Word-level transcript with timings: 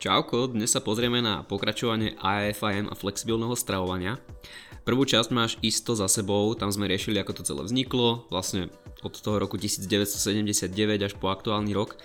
Čauko, 0.00 0.48
dnes 0.48 0.72
sa 0.72 0.80
pozrieme 0.80 1.20
na 1.20 1.44
pokračovanie 1.44 2.16
AFIM 2.24 2.88
a 2.88 2.96
flexibilného 2.96 3.52
stravovania. 3.52 4.16
Prvú 4.80 5.04
časť 5.04 5.28
máš 5.28 5.60
isto 5.60 5.92
za 5.92 6.08
sebou, 6.08 6.56
tam 6.56 6.72
sme 6.72 6.88
riešili 6.88 7.20
ako 7.20 7.36
to 7.36 7.42
celé 7.44 7.68
vzniklo, 7.68 8.24
vlastne 8.32 8.72
od 9.04 9.12
toho 9.12 9.36
roku 9.36 9.60
1979 9.60 10.72
až 11.04 11.12
po 11.20 11.28
aktuálny 11.28 11.76
rok. 11.76 12.00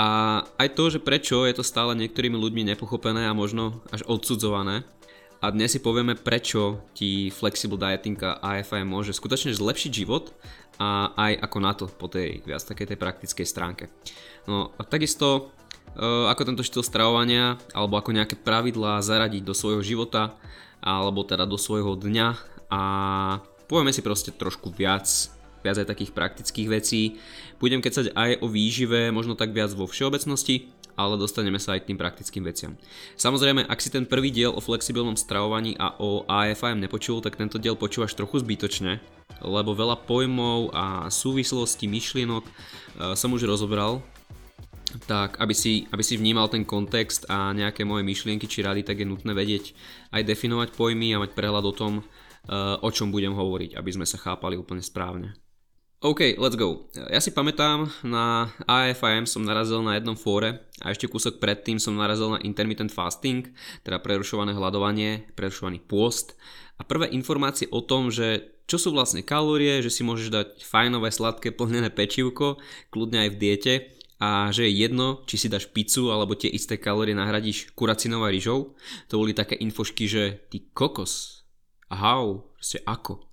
A 0.00 0.40
aj 0.56 0.72
to, 0.72 0.88
že 0.88 1.04
prečo 1.04 1.44
je 1.44 1.52
to 1.52 1.60
stále 1.60 1.92
niektorými 1.92 2.32
ľuďmi 2.32 2.64
nepochopené 2.72 3.28
a 3.28 3.36
možno 3.36 3.84
až 3.92 4.08
odsudzované. 4.08 4.88
A 5.44 5.52
dnes 5.52 5.76
si 5.76 5.84
povieme, 5.84 6.16
prečo 6.16 6.80
ti 6.96 7.28
flexible 7.28 7.76
dieting 7.76 8.16
a 8.24 8.40
AFIM 8.40 8.88
môže 8.88 9.12
skutočne 9.12 9.52
zlepšiť 9.52 9.92
život 9.92 10.32
a 10.80 11.12
aj 11.12 11.44
ako 11.44 11.58
na 11.60 11.72
to 11.76 11.92
po 11.92 12.08
tej 12.08 12.40
viac 12.48 12.64
takej 12.64 12.88
tej 12.88 12.96
praktickej 12.96 13.44
stránke. 13.44 13.92
No 14.48 14.72
a 14.80 14.82
takisto 14.88 15.52
ako 15.98 16.42
tento 16.42 16.66
štýl 16.66 16.82
stravovania 16.82 17.58
alebo 17.70 17.94
ako 17.94 18.10
nejaké 18.10 18.34
pravidlá 18.34 18.98
zaradiť 18.98 19.42
do 19.46 19.54
svojho 19.54 19.82
života 19.82 20.34
alebo 20.82 21.22
teda 21.22 21.46
do 21.46 21.56
svojho 21.56 21.94
dňa 21.94 22.28
a 22.70 22.82
povieme 23.70 23.94
si 23.94 24.02
proste 24.02 24.34
trošku 24.34 24.74
viac 24.74 25.06
viac 25.64 25.80
aj 25.80 25.88
takých 25.88 26.12
praktických 26.12 26.68
vecí. 26.68 27.16
Budem 27.56 27.80
kecať 27.80 28.12
aj 28.12 28.44
o 28.44 28.46
výžive, 28.52 29.08
možno 29.08 29.32
tak 29.32 29.56
viac 29.56 29.72
vo 29.72 29.88
všeobecnosti, 29.88 30.68
ale 30.94 31.16
dostaneme 31.16 31.56
sa 31.56 31.74
aj 31.74 31.88
k 31.88 31.88
tým 31.90 31.98
praktickým 31.98 32.44
veciam. 32.44 32.76
Samozrejme, 33.16 33.64
ak 33.66 33.80
si 33.80 33.88
ten 33.88 34.04
prvý 34.04 34.28
diel 34.28 34.52
o 34.52 34.60
flexibilnom 34.60 35.16
stravovaní 35.16 35.74
a 35.80 35.96
o 35.98 36.28
AFIM 36.28 36.84
nepočul, 36.84 37.24
tak 37.24 37.40
tento 37.40 37.56
diel 37.56 37.74
počúvaš 37.74 38.12
trochu 38.12 38.44
zbytočne, 38.44 39.00
lebo 39.40 39.72
veľa 39.72 40.04
pojmov 40.04 40.70
a 40.76 41.08
súvislostí, 41.08 41.88
myšlienok 41.88 42.44
eh, 42.44 42.52
som 43.16 43.32
už 43.32 43.48
rozobral 43.48 44.04
tak 45.04 45.40
aby 45.42 45.54
si, 45.54 45.86
aby 45.90 46.02
si 46.02 46.14
vnímal 46.14 46.46
ten 46.50 46.62
kontext 46.62 47.26
a 47.26 47.50
nejaké 47.50 47.82
moje 47.82 48.06
myšlienky 48.06 48.46
či 48.46 48.62
rady, 48.62 48.86
tak 48.86 49.02
je 49.02 49.06
nutné 49.08 49.34
vedieť 49.34 49.74
aj 50.14 50.22
definovať 50.22 50.68
pojmy 50.78 51.14
a 51.14 51.22
mať 51.22 51.34
prehľad 51.34 51.64
o 51.66 51.74
tom, 51.74 51.92
uh, 52.00 52.78
o 52.80 52.88
čom 52.94 53.10
budem 53.10 53.34
hovoriť, 53.34 53.74
aby 53.74 53.90
sme 53.90 54.06
sa 54.06 54.20
chápali 54.20 54.54
úplne 54.54 54.84
správne. 54.84 55.34
OK, 56.04 56.36
let's 56.36 56.52
go. 56.52 56.84
Ja 57.08 57.16
si 57.16 57.32
pamätám, 57.32 57.88
na 58.04 58.52
AFIM 58.68 59.24
som 59.24 59.40
narazil 59.40 59.80
na 59.80 59.96
jednom 59.96 60.12
fóre 60.12 60.68
a 60.84 60.92
ešte 60.92 61.08
kúsok 61.08 61.40
predtým 61.40 61.80
som 61.80 61.96
narazil 61.96 62.28
na 62.28 62.44
intermittent 62.44 62.92
fasting, 62.92 63.48
teda 63.80 64.04
prerušované 64.04 64.52
hľadovanie, 64.52 65.32
prerušovaný 65.32 65.80
pôst 65.80 66.36
a 66.76 66.84
prvé 66.84 67.08
informácie 67.16 67.72
o 67.72 67.80
tom, 67.80 68.12
že 68.12 68.52
čo 68.68 68.76
sú 68.76 68.92
vlastne 68.92 69.24
kalórie, 69.24 69.80
že 69.80 69.88
si 69.88 70.04
môžeš 70.04 70.28
dať 70.28 70.48
fajnové, 70.64 71.08
sladké, 71.08 71.56
plnené 71.56 71.88
pečivko, 71.88 72.60
kľudne 72.92 73.24
aj 73.24 73.30
v 73.32 73.40
diete 73.40 73.72
a 74.22 74.48
že 74.54 74.66
je 74.70 74.86
jedno, 74.86 75.26
či 75.26 75.36
si 75.36 75.48
dáš 75.50 75.66
pizzu 75.70 76.14
alebo 76.14 76.38
tie 76.38 76.48
isté 76.50 76.78
kalórie 76.78 77.12
nahradíš 77.12 77.74
kuracinou 77.74 78.22
a 78.22 78.30
rýžou. 78.30 78.78
To 79.10 79.18
boli 79.18 79.34
také 79.34 79.58
infošky, 79.58 80.06
že 80.06 80.22
ty 80.48 80.70
kokos, 80.70 81.44
ahau, 81.90 82.54
proste 82.54 82.78
ako. 82.86 83.26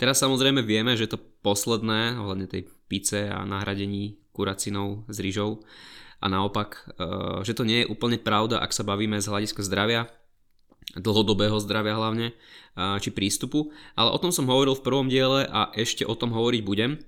Teraz 0.00 0.18
samozrejme 0.18 0.64
vieme, 0.64 0.96
že 0.96 1.06
to 1.06 1.20
posledné, 1.44 2.18
ohľadne 2.18 2.48
tej 2.48 2.66
pice 2.90 3.28
a 3.30 3.44
nahradení 3.46 4.18
kuracinou 4.32 5.06
s 5.06 5.20
rýžou 5.20 5.62
a 6.20 6.26
naopak, 6.26 6.90
e, 6.96 7.04
že 7.44 7.54
to 7.54 7.64
nie 7.64 7.84
je 7.84 7.90
úplne 7.90 8.16
pravda, 8.20 8.60
ak 8.60 8.72
sa 8.72 8.84
bavíme 8.84 9.20
z 9.20 9.30
hľadiska 9.30 9.62
zdravia, 9.64 10.08
dlhodobého 10.96 11.54
zdravia 11.62 11.94
hlavne, 11.94 12.34
či 12.98 13.14
prístupu, 13.14 13.70
ale 13.94 14.10
o 14.10 14.18
tom 14.18 14.34
som 14.34 14.48
hovoril 14.48 14.74
v 14.74 14.82
prvom 14.82 15.06
diele 15.06 15.46
a 15.46 15.70
ešte 15.74 16.02
o 16.02 16.14
tom 16.18 16.34
hovoriť 16.34 16.62
budem. 16.66 16.98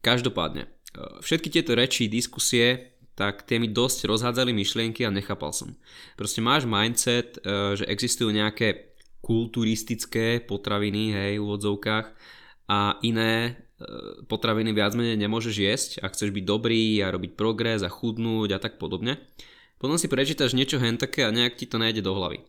Každopádne, 0.00 0.68
všetky 0.96 1.48
tieto 1.50 1.78
reči, 1.78 2.10
diskusie, 2.10 2.90
tak 3.20 3.44
tie 3.44 3.60
mi 3.60 3.68
dosť 3.68 4.08
rozhádzali 4.08 4.56
myšlienky 4.56 5.04
a 5.04 5.12
nechápal 5.12 5.52
som. 5.52 5.76
Proste 6.16 6.40
máš 6.40 6.64
mindset, 6.64 7.36
eh, 7.36 7.76
že 7.76 7.84
existujú 7.84 8.32
nejaké 8.32 8.96
kulturistické 9.20 10.40
potraviny, 10.40 11.12
hej, 11.12 11.32
v 11.36 11.44
úvodzovkách 11.44 12.06
a 12.72 12.96
iné 13.04 13.32
eh, 13.44 13.54
potraviny 14.24 14.72
viac 14.72 14.96
menej 14.96 15.20
nemôžeš 15.20 15.54
jesť, 15.60 15.90
ak 16.00 16.16
chceš 16.16 16.32
byť 16.32 16.44
dobrý 16.48 17.04
a 17.04 17.12
robiť 17.12 17.36
progres 17.36 17.84
a 17.84 17.92
chudnúť 17.92 18.56
a 18.56 18.58
tak 18.58 18.80
podobne. 18.80 19.20
Potom 19.76 19.96
si 19.96 20.08
prečítaš 20.08 20.56
niečo 20.56 20.80
hen 20.80 21.00
také 21.00 21.24
a 21.24 21.32
nejak 21.32 21.56
ti 21.56 21.64
to 21.64 21.80
nejde 21.80 22.04
do 22.04 22.12
hlavy. 22.12 22.44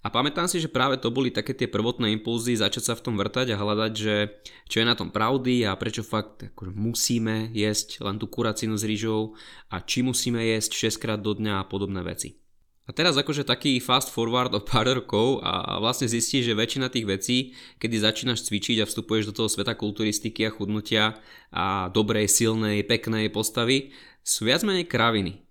A 0.00 0.08
pamätám 0.08 0.48
si, 0.48 0.56
že 0.56 0.72
práve 0.72 0.96
to 0.96 1.12
boli 1.12 1.28
také 1.28 1.52
tie 1.52 1.68
prvotné 1.68 2.08
impulzy 2.16 2.56
začať 2.56 2.82
sa 2.88 2.94
v 2.96 3.04
tom 3.04 3.14
vrtať 3.20 3.52
a 3.52 3.60
hľadať, 3.60 3.92
že 3.92 4.32
čo 4.64 4.80
je 4.80 4.88
na 4.88 4.96
tom 4.96 5.12
pravdy 5.12 5.68
a 5.68 5.76
prečo 5.76 6.00
fakt 6.00 6.48
akože 6.56 6.72
musíme 6.72 7.52
jesť 7.52 8.00
len 8.00 8.16
tú 8.16 8.24
kuracinu 8.24 8.80
s 8.80 8.88
rýžou 8.88 9.36
a 9.68 9.84
či 9.84 10.00
musíme 10.00 10.40
jesť 10.40 10.96
6 10.96 11.02
krát 11.04 11.20
do 11.20 11.36
dňa 11.36 11.60
a 11.60 11.68
podobné 11.68 12.00
veci. 12.00 12.40
A 12.88 12.96
teraz 12.96 13.14
akože 13.14 13.44
taký 13.44 13.76
fast 13.78 14.08
forward 14.08 14.50
o 14.56 14.64
pár 14.64 14.88
rokov 14.88 15.44
a 15.44 15.78
vlastne 15.78 16.08
zistíš, 16.08 16.48
že 16.48 16.58
väčšina 16.58 16.88
tých 16.88 17.06
vecí, 17.06 17.36
kedy 17.76 18.00
začínaš 18.00 18.48
cvičiť 18.48 18.82
a 18.82 18.88
vstupuješ 18.88 19.30
do 19.30 19.36
toho 19.36 19.52
sveta 19.52 19.76
kulturistiky 19.76 20.48
a 20.48 20.50
chudnutia 20.50 21.20
a 21.52 21.92
dobrej, 21.92 22.26
silnej, 22.26 22.82
peknej 22.88 23.28
postavy, 23.30 23.92
sú 24.24 24.48
viac 24.48 24.64
menej 24.64 24.88
kraviny 24.88 25.49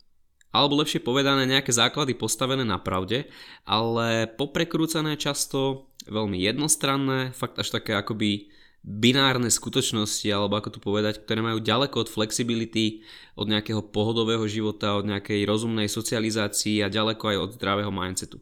alebo 0.50 0.82
lepšie 0.82 1.06
povedané 1.06 1.46
nejaké 1.46 1.70
základy 1.70 2.18
postavené 2.18 2.66
na 2.66 2.82
pravde, 2.82 3.30
ale 3.70 4.26
poprekrúcané 4.26 5.14
často, 5.16 5.90
veľmi 6.10 6.42
jednostranné, 6.42 7.38
fakt 7.38 7.62
až 7.62 7.70
také 7.78 7.94
akoby 7.94 8.50
binárne 8.80 9.52
skutočnosti, 9.52 10.26
alebo 10.32 10.58
ako 10.58 10.70
tu 10.74 10.80
povedať, 10.80 11.22
ktoré 11.22 11.44
majú 11.44 11.60
ďaleko 11.60 12.08
od 12.08 12.10
flexibility, 12.10 13.04
od 13.36 13.52
nejakého 13.52 13.84
pohodového 13.92 14.48
života, 14.48 14.96
od 14.96 15.06
nejakej 15.06 15.44
rozumnej 15.46 15.92
socializácii 15.92 16.82
a 16.82 16.90
ďaleko 16.90 17.24
aj 17.30 17.38
od 17.38 17.50
zdravého 17.60 17.92
mindsetu. 17.92 18.40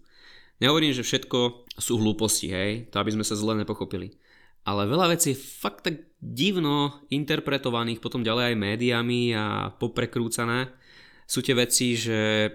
Nehovorím, 0.62 0.94
že 0.94 1.06
všetko 1.06 1.70
sú 1.78 2.02
hlúposti, 2.02 2.50
hej, 2.50 2.72
to 2.90 2.98
aby 2.98 3.14
sme 3.14 3.26
sa 3.26 3.38
zle 3.38 3.58
nepochopili. 3.58 4.18
Ale 4.68 4.90
veľa 4.90 5.16
vecí 5.16 5.32
je 5.32 5.40
fakt 5.40 5.88
tak 5.88 6.12
divno 6.20 7.06
interpretovaných 7.08 8.04
potom 8.04 8.26
ďalej 8.26 8.54
aj 8.54 8.62
médiami 8.62 9.32
a 9.32 9.72
poprekrúcané, 9.78 10.74
sú 11.28 11.44
tie 11.44 11.54
veci, 11.54 12.00
že 12.00 12.50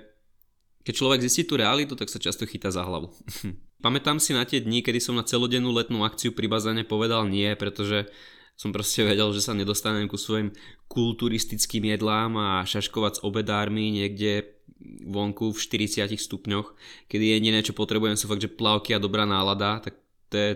keď 0.83 0.94
človek 0.97 1.21
zistí 1.22 1.47
tú 1.47 1.55
realitu, 1.60 1.94
tak 1.94 2.10
sa 2.10 2.19
často 2.19 2.49
chytá 2.49 2.75
za 2.75 2.83
hlavu. 2.83 3.12
Pamätám 3.84 4.19
si 4.19 4.34
na 4.34 4.43
tie 4.43 4.59
dni, 4.62 4.83
kedy 4.83 4.99
som 4.99 5.15
na 5.15 5.27
celodennú 5.27 5.71
letnú 5.71 6.03
akciu 6.03 6.34
pri 6.34 6.50
bazéne 6.50 6.83
povedal 6.83 7.27
nie, 7.31 7.55
pretože 7.55 8.10
som 8.55 8.71
proste 8.71 9.03
vedel, 9.03 9.31
že 9.34 9.43
sa 9.43 9.59
nedostanem 9.59 10.06
ku 10.06 10.15
svojim 10.15 10.55
kulturistickým 10.87 11.91
jedlám 11.94 12.38
a 12.38 12.49
šaškovať 12.62 13.19
s 13.19 13.25
obedármi 13.27 13.91
niekde 13.91 14.62
vonku 15.06 15.54
v 15.54 15.59
40 15.59 16.15
stupňoch, 16.15 16.75
kedy 17.06 17.39
jediné, 17.39 17.62
čo 17.62 17.75
potrebujem 17.75 18.19
sú 18.19 18.27
fakt, 18.31 18.43
že 18.43 18.50
plavky 18.50 18.94
a 18.94 19.03
dobrá 19.03 19.27
nálada, 19.27 19.83
tak 19.83 19.99
to 20.31 20.34
je 20.39 20.50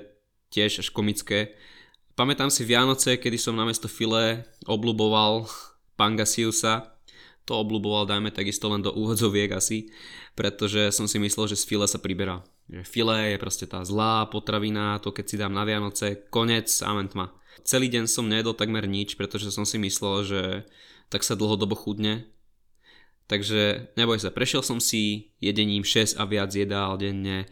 tiež 0.51 0.87
až 0.87 0.89
komické. 0.91 1.55
Pamätám 2.15 2.51
si 2.51 2.65
Vianoce, 2.65 3.19
kedy 3.19 3.39
som 3.39 3.59
namiesto 3.59 3.91
file 3.91 4.47
obluboval 4.67 5.47
pangasiusa, 6.01 6.96
to 7.47 7.63
obľúboval, 7.63 8.11
dajme 8.11 8.35
takisto 8.35 8.67
len 8.67 8.83
do 8.83 8.91
úvodzoviek 8.91 9.55
asi, 9.55 9.95
pretože 10.35 10.91
som 10.91 11.07
si 11.07 11.23
myslel, 11.23 11.55
že 11.55 11.63
z 11.63 11.65
file 11.65 11.87
sa 11.87 12.03
priberá. 12.03 12.43
Že 12.67 12.83
file 12.83 13.17
je 13.33 13.39
proste 13.39 13.67
tá 13.71 13.87
zlá 13.87 14.27
potravina, 14.27 14.99
to 14.99 15.15
keď 15.15 15.25
si 15.25 15.39
dám 15.39 15.55
na 15.55 15.63
Vianoce, 15.63 16.27
konec, 16.29 16.67
amen 16.83 17.07
tma. 17.07 17.31
Celý 17.63 17.87
deň 17.89 18.05
som 18.11 18.27
nejedol 18.27 18.59
takmer 18.59 18.85
nič, 18.85 19.15
pretože 19.15 19.55
som 19.55 19.63
si 19.63 19.79
myslel, 19.79 20.17
že 20.27 20.43
tak 21.07 21.23
sa 21.23 21.39
dlhodobo 21.39 21.79
chudne. 21.79 22.27
Takže 23.31 23.95
neboj 23.95 24.19
sa, 24.23 24.35
prešiel 24.35 24.63
som 24.63 24.83
si 24.83 25.35
jedením 25.39 25.83
6 25.83 26.19
a 26.19 26.27
viac 26.27 26.51
jedál 26.51 26.99
denne, 26.99 27.47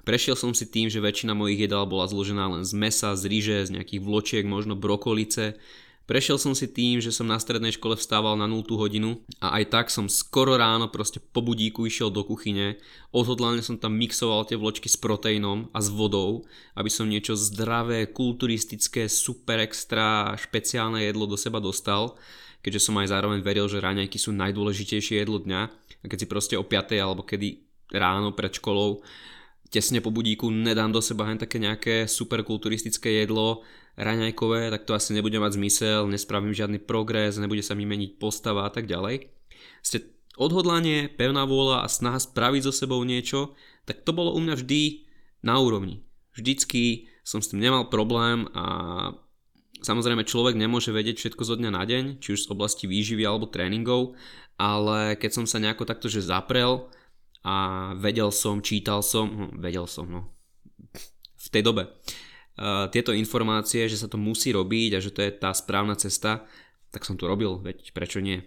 Prešiel 0.00 0.32
som 0.32 0.56
si 0.56 0.64
tým, 0.64 0.88
že 0.88 0.98
väčšina 0.98 1.36
mojich 1.36 1.68
jedál 1.68 1.84
bola 1.84 2.08
zložená 2.08 2.48
len 2.48 2.64
z 2.64 2.72
mesa, 2.72 3.12
z 3.12 3.28
ryže, 3.28 3.68
z 3.68 3.78
nejakých 3.78 4.00
vločiek, 4.00 4.44
možno 4.48 4.72
brokolice, 4.72 5.60
Prešiel 6.08 6.42
som 6.42 6.58
si 6.58 6.66
tým, 6.66 6.98
že 6.98 7.14
som 7.14 7.24
na 7.28 7.38
strednej 7.38 7.70
škole 7.70 7.94
vstával 7.94 8.34
na 8.34 8.50
0 8.50 8.66
hodinu 8.74 9.22
a 9.38 9.62
aj 9.62 9.64
tak 9.70 9.86
som 9.94 10.10
skoro 10.10 10.58
ráno 10.58 10.90
proste 10.90 11.22
po 11.22 11.38
budíku 11.38 11.86
išiel 11.86 12.10
do 12.10 12.26
kuchyne. 12.26 12.82
Odhodlane 13.14 13.62
som 13.62 13.78
tam 13.78 13.94
mixoval 13.94 14.42
tie 14.42 14.58
vločky 14.58 14.90
s 14.90 14.98
proteínom 14.98 15.70
a 15.70 15.78
s 15.78 15.86
vodou, 15.86 16.42
aby 16.74 16.90
som 16.90 17.06
niečo 17.06 17.38
zdravé, 17.38 18.10
kulturistické, 18.10 19.06
super 19.06 19.62
extra, 19.62 20.34
špeciálne 20.34 21.06
jedlo 21.06 21.30
do 21.30 21.38
seba 21.38 21.62
dostal 21.62 22.18
keďže 22.60 22.92
som 22.92 23.00
aj 23.00 23.12
zároveň 23.12 23.40
veril, 23.40 23.66
že 23.68 23.80
raňajky 23.80 24.20
sú 24.20 24.36
najdôležitejšie 24.36 25.24
jedlo 25.24 25.40
dňa 25.40 25.60
a 26.00 26.04
keď 26.04 26.18
si 26.24 26.26
proste 26.28 26.54
o 26.60 26.64
5 26.64 26.96
alebo 27.00 27.24
kedy 27.24 27.64
ráno 27.92 28.36
pred 28.36 28.52
školou 28.54 29.02
tesne 29.70 30.02
po 30.02 30.10
budíku 30.10 30.50
nedám 30.50 30.90
do 30.90 30.98
seba 30.98 31.30
len 31.30 31.38
také 31.38 31.62
nejaké 31.62 32.10
superkulturistické 32.10 33.22
jedlo, 33.22 33.62
raňajkové, 33.94 34.70
tak 34.70 34.84
to 34.84 34.92
asi 34.98 35.14
nebude 35.14 35.38
mať 35.38 35.56
zmysel, 35.56 36.10
nespravím 36.10 36.54
žiadny 36.54 36.82
progres, 36.82 37.38
nebude 37.38 37.62
sa 37.62 37.78
mi 37.78 37.86
meniť 37.86 38.18
postava 38.18 38.66
a 38.66 38.70
tak 38.70 38.90
ďalej. 38.90 39.30
Ste 39.82 40.10
odhodlanie, 40.40 41.06
pevná 41.12 41.46
vôľa 41.46 41.86
a 41.86 41.88
snaha 41.88 42.18
spraviť 42.18 42.62
so 42.66 42.72
sebou 42.74 43.00
niečo, 43.06 43.54
tak 43.86 44.02
to 44.02 44.10
bolo 44.10 44.34
u 44.34 44.40
mňa 44.42 44.54
vždy 44.58 45.06
na 45.46 45.60
úrovni. 45.62 46.02
Vždycky 46.34 47.10
som 47.22 47.38
s 47.44 47.52
tým 47.52 47.62
nemal 47.62 47.92
problém 47.92 48.48
a 48.56 48.64
samozrejme 49.84 50.26
človek 50.26 50.56
nemôže 50.56 50.90
vedieť 50.90 51.20
všetko 51.20 51.42
zo 51.44 51.54
dňa 51.60 51.70
na 51.70 51.82
deň, 51.84 52.04
či 52.18 52.34
už 52.34 52.46
z 52.46 52.50
oblasti 52.52 52.84
výživy 52.88 53.22
alebo 53.22 53.50
tréningov, 53.50 54.16
ale 54.60 55.16
keď 55.16 55.30
som 55.40 55.44
sa 55.48 55.60
nejako 55.60 55.88
takto 55.88 56.08
že 56.08 56.24
zaprel 56.24 56.88
a 57.44 57.90
vedel 57.96 58.28
som, 58.28 58.60
čítal 58.60 59.00
som, 59.00 59.26
no, 59.28 59.46
vedel 59.56 59.88
som, 59.88 60.04
no, 60.04 60.20
v 61.40 61.48
tej 61.48 61.62
dobe 61.64 61.88
uh, 61.88 62.86
tieto 62.92 63.16
informácie, 63.16 63.88
že 63.88 63.96
sa 63.96 64.08
to 64.08 64.20
musí 64.20 64.52
robiť 64.52 64.90
a 64.96 65.02
že 65.02 65.10
to 65.10 65.24
je 65.24 65.32
tá 65.32 65.50
správna 65.56 65.96
cesta, 65.96 66.44
tak 66.92 67.08
som 67.08 67.16
to 67.16 67.24
robil, 67.24 67.64
veď 67.64 67.96
prečo 67.96 68.20
nie. 68.20 68.44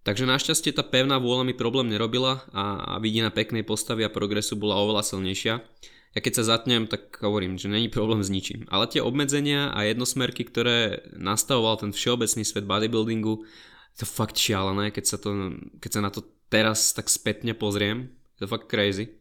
Takže 0.00 0.24
našťastie 0.24 0.72
tá 0.72 0.80
pevná 0.80 1.20
vôľa 1.20 1.44
mi 1.44 1.52
problém 1.52 1.92
nerobila 1.92 2.48
a, 2.56 2.96
a 2.96 3.02
vidina 3.02 3.28
peknej 3.28 3.66
postavy 3.66 4.06
a 4.06 4.12
progresu 4.12 4.56
bola 4.56 4.80
oveľa 4.80 5.04
silnejšia. 5.04 5.60
Ja 6.10 6.20
keď 6.24 6.40
sa 6.40 6.56
zatnem, 6.56 6.88
tak 6.90 7.20
hovorím, 7.22 7.60
že 7.60 7.70
není 7.70 7.86
problém 7.86 8.24
s 8.24 8.32
ničím. 8.32 8.66
Ale 8.72 8.88
tie 8.90 9.04
obmedzenia 9.04 9.70
a 9.70 9.86
jednosmerky, 9.86 10.42
ktoré 10.42 11.04
nastavoval 11.14 11.84
ten 11.84 11.92
všeobecný 11.92 12.42
svet 12.42 12.64
bodybuildingu, 12.66 13.44
to 13.94 14.04
fakt 14.08 14.40
šialené, 14.40 14.90
keď 14.90 15.04
sa, 15.04 15.16
to, 15.20 15.60
keď 15.78 15.90
sa 15.92 16.00
na 16.00 16.10
to 16.10 16.24
teraz 16.50 16.92
tak 16.92 17.06
spätne 17.08 17.54
pozriem. 17.56 18.10
Je 18.36 18.44
to 18.44 18.50
fakt 18.50 18.68
crazy. 18.68 19.16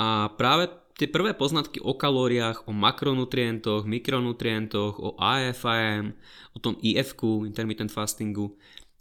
A 0.00 0.32
práve 0.34 0.72
tie 0.96 1.08
prvé 1.08 1.36
poznatky 1.36 1.78
o 1.84 1.92
kalóriách, 1.92 2.64
o 2.66 2.72
makronutrientoch, 2.72 3.84
mikronutrientoch, 3.84 4.96
o 4.96 5.14
AFIM, 5.20 6.16
o 6.56 6.58
tom 6.58 6.80
IF, 6.80 7.12
intermittent 7.44 7.92
fastingu 7.92 8.56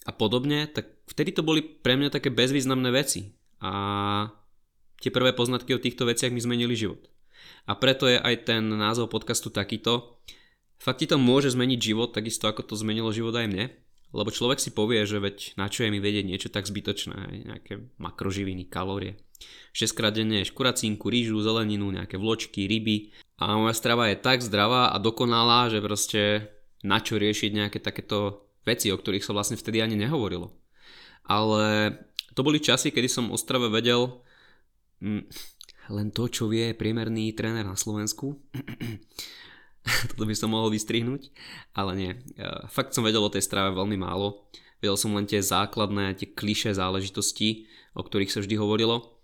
a 0.06 0.12
podobne, 0.12 0.68
tak 0.68 0.92
vtedy 1.08 1.32
to 1.32 1.42
boli 1.42 1.64
pre 1.64 1.96
mňa 1.96 2.12
také 2.12 2.30
bezvýznamné 2.30 2.92
veci. 2.92 3.34
A 3.64 3.72
tie 5.00 5.10
prvé 5.10 5.32
poznatky 5.32 5.74
o 5.74 5.82
týchto 5.82 6.06
veciach 6.06 6.30
mi 6.30 6.44
zmenili 6.44 6.76
život. 6.76 7.08
A 7.66 7.74
preto 7.74 8.06
je 8.06 8.20
aj 8.20 8.46
ten 8.46 8.62
názov 8.62 9.10
podcastu 9.10 9.50
takýto. 9.50 10.22
Fakt 10.78 11.02
ti 11.02 11.08
to 11.10 11.18
môže 11.18 11.56
zmeniť 11.56 11.80
život, 11.80 12.14
takisto 12.14 12.46
ako 12.46 12.62
to 12.62 12.76
zmenilo 12.78 13.10
život 13.10 13.34
aj 13.34 13.48
mne. 13.50 13.66
Lebo 14.14 14.30
človek 14.30 14.62
si 14.62 14.72
povie, 14.72 15.04
že 15.08 15.18
veď 15.20 15.58
na 15.58 15.72
čo 15.72 15.86
je 15.86 15.94
mi 15.94 16.00
vedieť 16.00 16.26
niečo 16.28 16.50
tak 16.54 16.70
zbytočné, 16.70 17.46
nejaké 17.48 17.90
makroživiny, 17.98 18.70
kalórie. 18.70 19.20
6 19.76 19.92
krát 19.92 20.16
denne 20.16 20.40
ješ 20.40 20.56
kuracínku, 20.56 21.12
rýžu, 21.12 21.44
zeleninu, 21.44 21.92
nejaké 21.92 22.16
vločky, 22.16 22.70
ryby 22.72 23.12
a 23.36 23.60
moja 23.60 23.76
strava 23.76 24.08
je 24.08 24.16
tak 24.16 24.40
zdravá 24.40 24.96
a 24.96 24.98
dokonalá, 24.98 25.68
že 25.68 25.84
proste 25.84 26.22
na 26.86 27.04
čo 27.04 27.20
riešiť 27.20 27.52
nejaké 27.52 27.84
takéto 27.84 28.48
veci, 28.64 28.88
o 28.90 28.98
ktorých 28.98 29.26
sa 29.26 29.36
vlastne 29.36 29.60
vtedy 29.60 29.84
ani 29.84 30.00
nehovorilo. 30.00 30.56
Ale 31.28 31.92
to 32.32 32.46
boli 32.46 32.64
časy, 32.64 32.96
kedy 32.96 33.12
som 33.12 33.34
o 33.34 33.38
strave 33.38 33.68
vedel 33.68 34.24
mm, 35.04 35.24
len 35.92 36.08
to, 36.16 36.32
čo 36.32 36.50
vie 36.50 36.74
priemerný 36.74 37.36
tréner 37.36 37.66
na 37.68 37.78
Slovensku. 37.78 38.40
Toto 40.10 40.26
by 40.26 40.34
som 40.34 40.52
mohol 40.52 40.74
vystrihnúť, 40.74 41.30
ale 41.78 41.92
nie. 41.94 42.12
Fakt 42.74 42.98
som 42.98 43.06
vedel 43.06 43.22
o 43.22 43.30
tej 43.30 43.46
strave 43.46 43.72
veľmi 43.78 44.02
málo. 44.02 44.50
Vedel 44.82 44.98
som 44.98 45.14
len 45.14 45.30
tie 45.30 45.40
základné, 45.40 46.18
tie 46.18 46.28
klišé 46.30 46.76
záležitosti, 46.76 47.70
o 47.94 48.02
ktorých 48.02 48.34
sa 48.34 48.42
vždy 48.42 48.56
hovorilo. 48.58 49.16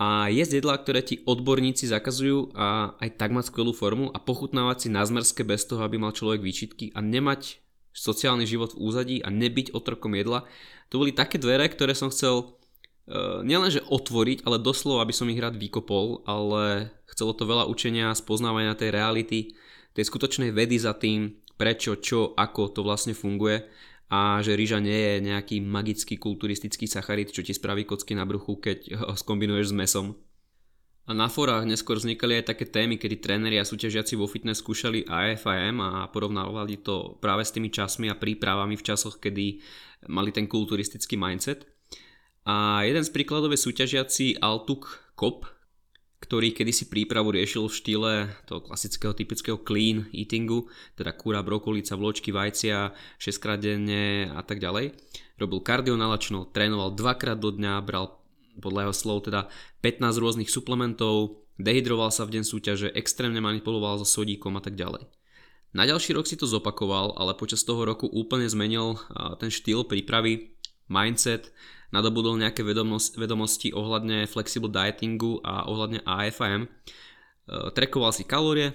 A 0.00 0.32
jesť 0.32 0.64
jedlá, 0.64 0.80
ktoré 0.80 1.04
ti 1.04 1.20
odborníci 1.28 1.84
zakazujú 1.84 2.56
a 2.56 2.96
aj 3.04 3.20
tak 3.20 3.36
mať 3.36 3.52
skvelú 3.52 3.76
formu 3.76 4.08
a 4.08 4.16
pochutnávať 4.16 4.76
si 4.84 4.88
na 4.88 5.04
zmerské 5.04 5.44
bez 5.44 5.68
toho, 5.68 5.84
aby 5.84 6.00
mal 6.00 6.16
človek 6.16 6.40
výčitky 6.40 6.88
a 6.96 7.04
nemať 7.04 7.60
sociálny 7.92 8.48
život 8.48 8.72
v 8.72 8.80
úzadí 8.80 9.16
a 9.20 9.28
nebyť 9.28 9.76
otrokom 9.76 10.16
jedla. 10.16 10.48
To 10.88 11.04
boli 11.04 11.12
také 11.12 11.36
dvere, 11.36 11.68
ktoré 11.68 11.92
som 11.92 12.08
chcel 12.08 12.56
nielenže 13.42 13.82
otvoriť, 13.90 14.46
ale 14.46 14.62
doslova, 14.62 15.02
aby 15.02 15.14
som 15.14 15.26
ich 15.26 15.42
rád 15.42 15.58
vykopol, 15.58 16.22
ale 16.30 16.94
chcelo 17.10 17.34
to 17.34 17.42
veľa 17.42 17.66
učenia, 17.66 18.14
spoznávania 18.14 18.78
tej 18.78 18.94
reality, 18.94 19.54
tej 19.92 20.04
skutočnej 20.06 20.54
vedy 20.54 20.78
za 20.78 20.94
tým, 20.94 21.34
prečo, 21.58 21.98
čo, 21.98 22.32
ako 22.38 22.70
to 22.72 22.80
vlastne 22.86 23.12
funguje 23.12 23.66
a 24.10 24.42
že 24.42 24.58
rýža 24.58 24.82
nie 24.82 24.94
je 24.94 25.14
nejaký 25.22 25.62
magický 25.62 26.18
kulturistický 26.18 26.90
sacharid, 26.90 27.30
čo 27.30 27.46
ti 27.46 27.54
spraví 27.54 27.86
kocky 27.86 28.18
na 28.18 28.26
bruchu, 28.26 28.58
keď 28.58 28.78
ho 29.10 29.14
skombinuješ 29.14 29.70
s 29.70 29.76
mesom. 29.76 30.06
A 31.08 31.16
na 31.16 31.26
forách 31.26 31.66
neskôr 31.66 31.98
vznikali 31.98 32.38
aj 32.38 32.54
také 32.54 32.70
témy, 32.70 32.94
kedy 32.94 33.18
tréneri 33.18 33.58
a 33.58 33.66
súťažiaci 33.66 34.14
vo 34.14 34.30
fitness 34.30 34.62
skúšali 34.62 35.10
AFIM 35.10 35.82
a 35.82 36.06
porovnávali 36.06 36.86
to 36.86 37.18
práve 37.18 37.42
s 37.42 37.50
tými 37.50 37.66
časmi 37.66 38.06
a 38.06 38.14
prípravami 38.14 38.78
v 38.78 38.86
časoch, 38.86 39.18
kedy 39.18 39.58
mali 40.06 40.30
ten 40.30 40.46
kulturistický 40.46 41.18
mindset. 41.18 41.66
A 42.48 42.86
jeden 42.88 43.04
z 43.04 43.10
príkladov 43.12 43.52
je 43.52 43.60
súťažiaci 43.60 44.40
Altuk 44.40 45.12
Kop, 45.12 45.44
ktorý 46.20 46.52
kedysi 46.52 46.92
prípravu 46.92 47.32
riešil 47.32 47.64
v 47.64 47.76
štýle 47.76 48.12
toho 48.44 48.60
klasického 48.60 49.16
typického 49.16 49.56
clean 49.60 50.08
eatingu, 50.12 50.68
teda 50.96 51.16
kúra, 51.16 51.40
brokolica, 51.40 51.96
vločky, 51.96 52.28
vajcia, 52.32 52.92
6 53.16 53.40
krát 53.40 53.60
denne 53.60 54.28
a 54.28 54.44
tak 54.44 54.60
ďalej. 54.60 54.96
Robil 55.40 55.60
kardionalačno, 55.64 56.52
trénoval 56.52 56.92
dvakrát 56.92 57.40
do 57.40 57.52
dňa, 57.52 57.80
bral 57.84 58.20
podľa 58.60 58.88
jeho 58.88 58.94
slov 58.96 59.18
teda 59.24 59.48
15 59.80 60.20
rôznych 60.20 60.52
suplementov, 60.52 61.40
dehydroval 61.56 62.12
sa 62.12 62.28
v 62.28 62.36
deň 62.36 62.44
súťaže, 62.44 62.88
extrémne 62.92 63.40
manipuloval 63.40 63.96
so 64.00 64.08
sodíkom 64.08 64.52
a 64.56 64.62
tak 64.64 64.76
ďalej. 64.76 65.08
Na 65.72 65.88
ďalší 65.88 66.12
rok 66.12 66.28
si 66.28 66.36
to 66.36 66.44
zopakoval, 66.44 67.16
ale 67.16 67.32
počas 67.32 67.64
toho 67.64 67.86
roku 67.88 68.04
úplne 68.10 68.44
zmenil 68.44 69.00
ten 69.40 69.48
štýl 69.48 69.88
prípravy, 69.88 70.52
mindset, 70.90 71.54
nadobudol 71.90 72.38
nejaké 72.38 72.62
vedomosti 73.18 73.74
ohľadne 73.74 74.26
flexible 74.30 74.70
dietingu 74.70 75.42
a 75.42 75.66
ohľadne 75.66 76.02
AFM. 76.06 76.66
E, 76.66 76.68
trekoval 77.74 78.14
si 78.14 78.22
kalórie, 78.22 78.70
e, 78.70 78.74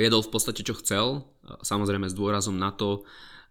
jedol 0.00 0.24
v 0.24 0.32
podstate 0.32 0.64
čo 0.64 0.76
chcel, 0.80 1.06
e, 1.44 1.60
samozrejme 1.60 2.08
s 2.08 2.16
dôrazom 2.16 2.56
na 2.56 2.72
to, 2.72 3.04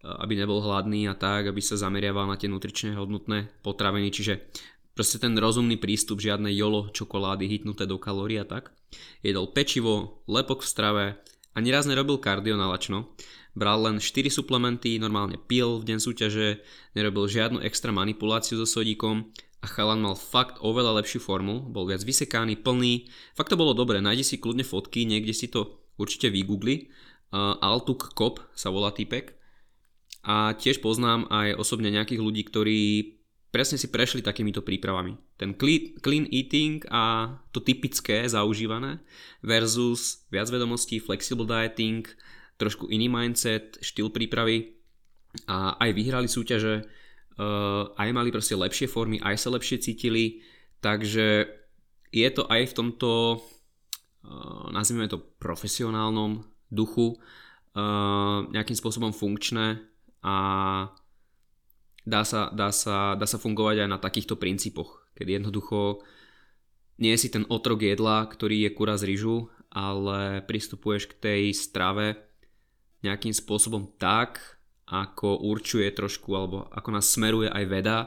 aby 0.04 0.36
nebol 0.36 0.60
hladný 0.60 1.08
a 1.08 1.16
tak, 1.16 1.48
aby 1.48 1.64
sa 1.64 1.80
zameriaval 1.80 2.28
na 2.28 2.36
tie 2.36 2.52
nutrične 2.52 2.92
hodnotné 2.92 3.48
potraviny, 3.64 4.12
čiže 4.12 4.44
proste 4.92 5.16
ten 5.16 5.32
rozumný 5.40 5.80
prístup, 5.80 6.20
žiadne 6.20 6.52
jolo, 6.52 6.92
čokolády 6.92 7.48
hitnuté 7.48 7.88
do 7.88 7.96
kalórií 7.96 8.36
a 8.36 8.44
tak. 8.44 8.76
Jedol 9.24 9.56
pečivo, 9.56 10.20
lepok 10.28 10.60
v 10.60 10.68
strave, 10.68 11.06
ani 11.54 11.70
raz 11.70 11.86
nerobil 11.86 12.18
kardio 12.18 12.58
nalačno, 12.58 13.14
bral 13.54 13.86
len 13.86 14.02
4 14.02 14.30
suplementy, 14.34 14.98
normálne 14.98 15.38
pil 15.38 15.78
v 15.82 15.94
deň 15.94 16.00
súťaže, 16.02 16.62
nerobil 16.98 17.30
žiadnu 17.30 17.62
extra 17.62 17.94
manipuláciu 17.94 18.58
so 18.62 18.66
sodíkom 18.66 19.30
a 19.64 19.66
chalan 19.70 20.04
mal 20.04 20.18
fakt 20.18 20.60
oveľa 20.60 21.00
lepšiu 21.00 21.24
formu, 21.24 21.64
bol 21.72 21.88
viac 21.88 22.04
vysekaný, 22.04 22.60
plný, 22.60 23.08
fakt 23.38 23.54
to 23.54 23.60
bolo 23.60 23.72
dobré, 23.78 24.04
nájdi 24.04 24.26
si 24.26 24.36
kľudne 24.42 24.68
fotky, 24.68 25.08
niekde 25.08 25.32
si 25.32 25.48
to 25.48 25.80
určite 25.96 26.34
vygoogli, 26.34 26.92
uh, 27.32 27.56
Altuk 27.64 28.12
Kop 28.18 28.44
sa 28.58 28.74
volá 28.74 28.92
typek 28.92 29.38
a 30.26 30.58
tiež 30.58 30.84
poznám 30.84 31.30
aj 31.32 31.56
osobne 31.56 31.94
nejakých 31.94 32.20
ľudí, 32.20 32.42
ktorí 32.50 32.80
presne 33.54 33.78
si 33.80 33.88
prešli 33.88 34.26
takýmito 34.26 34.66
prípravami. 34.66 35.16
Ten 35.34 35.58
clean, 35.58 36.26
eating 36.30 36.86
a 36.94 37.36
to 37.50 37.60
typické 37.60 38.22
zaužívané 38.30 39.02
versus 39.42 40.24
viac 40.30 40.48
vedomostí, 40.54 41.02
flexible 41.02 41.50
dieting, 41.50 42.06
trošku 42.62 42.88
iný 42.94 43.10
mindset, 43.10 43.82
štýl 43.82 44.14
prípravy 44.14 44.78
a 45.50 45.74
aj 45.82 45.90
vyhrali 45.98 46.30
súťaže, 46.30 46.86
uh, 46.86 47.92
aj 47.98 48.10
mali 48.14 48.30
proste 48.30 48.54
lepšie 48.54 48.86
formy, 48.86 49.18
aj 49.20 49.42
sa 49.42 49.50
lepšie 49.50 49.82
cítili, 49.82 50.46
takže 50.80 51.50
je 52.14 52.30
to 52.30 52.46
aj 52.46 52.70
v 52.70 52.74
tomto, 52.78 53.42
uh, 53.42 54.66
nazvime 54.70 55.10
to 55.10 55.18
profesionálnom 55.42 56.46
duchu, 56.70 57.18
uh, 57.18 58.46
nejakým 58.54 58.78
spôsobom 58.78 59.12
funkčné 59.12 59.82
a 60.22 60.36
dá 62.06 62.22
sa, 62.24 62.54
dá, 62.54 62.70
sa, 62.70 63.18
dá 63.18 63.26
sa 63.26 63.42
fungovať 63.42 63.84
aj 63.84 63.90
na 63.90 64.00
takýchto 64.00 64.38
princípoch, 64.38 65.03
kedy 65.14 65.42
jednoducho 65.42 66.02
nie 67.02 67.18
si 67.18 67.30
ten 67.34 67.46
otrok 67.50 67.82
jedla, 67.82 68.26
ktorý 68.30 68.70
je 68.70 68.76
kura 68.76 68.96
z 68.98 69.10
rýžu, 69.10 69.50
ale 69.74 70.46
pristupuješ 70.46 71.10
k 71.10 71.18
tej 71.18 71.44
strave 71.58 72.22
nejakým 73.02 73.34
spôsobom 73.34 73.98
tak, 73.98 74.62
ako 74.86 75.42
určuje 75.42 75.90
trošku, 75.90 76.30
alebo 76.38 76.70
ako 76.70 76.90
nás 76.94 77.10
smeruje 77.10 77.50
aj 77.50 77.66
veda, 77.66 77.98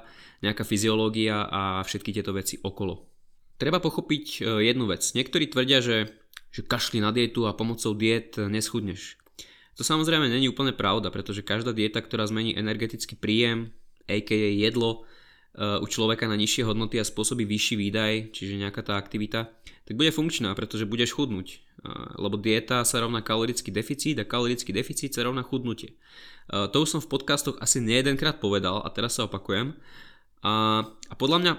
nejaká 0.40 0.62
fyziológia 0.62 1.42
a 1.50 1.82
všetky 1.82 2.14
tieto 2.14 2.30
veci 2.30 2.60
okolo. 2.62 3.08
Treba 3.56 3.80
pochopiť 3.80 4.25
e, 4.38 4.40
jednu 4.68 4.84
vec. 4.86 5.02
Niektorí 5.16 5.48
tvrdia, 5.48 5.80
že, 5.80 6.12
že 6.52 6.60
kašli 6.62 7.00
na 7.00 7.10
dietu 7.10 7.48
a 7.48 7.56
pomocou 7.56 7.96
diet 7.96 8.36
neschudneš. 8.36 9.16
To 9.76 9.82
samozrejme 9.84 10.28
není 10.28 10.48
úplne 10.48 10.72
pravda, 10.72 11.12
pretože 11.12 11.44
každá 11.44 11.72
dieta, 11.72 12.00
ktorá 12.00 12.25
zmení 12.28 12.56
energetický 12.56 13.16
príjem, 13.16 13.72
a.k.a. 14.06 14.48
jedlo 14.54 15.04
u 15.56 15.86
človeka 15.88 16.28
na 16.28 16.36
nižšie 16.36 16.68
hodnoty 16.68 17.00
a 17.00 17.04
spôsobí 17.08 17.48
vyšší 17.48 17.75
výdaj, 17.80 18.12
čiže 18.36 18.60
nejaká 18.60 18.84
tá 18.84 19.00
aktivita, 19.00 19.48
tak 19.88 19.94
bude 19.96 20.12
funkčná, 20.12 20.52
pretože 20.52 20.84
budeš 20.84 21.16
chudnúť. 21.16 21.64
Uh, 21.80 22.12
lebo 22.18 22.36
dieta 22.36 22.82
sa 22.82 23.00
rovná 23.00 23.22
kalorický 23.22 23.70
deficit 23.70 24.18
a 24.18 24.26
kalorický 24.26 24.75
deficit 24.75 25.14
sa 25.14 25.22
rovná 25.22 25.46
chudnutie. 25.46 25.94
Uh, 26.50 26.66
to 26.66 26.82
už 26.82 26.98
som 26.98 27.00
v 27.00 27.08
podcastoch 27.08 27.56
asi 27.62 27.78
nejedenkrát 27.80 28.42
povedal 28.42 28.82
a 28.82 28.88
teraz 28.90 29.16
sa 29.16 29.30
opakujem. 29.30 29.78
A, 30.42 30.84
a 30.84 31.14
podľa 31.14 31.38
mňa 31.40 31.52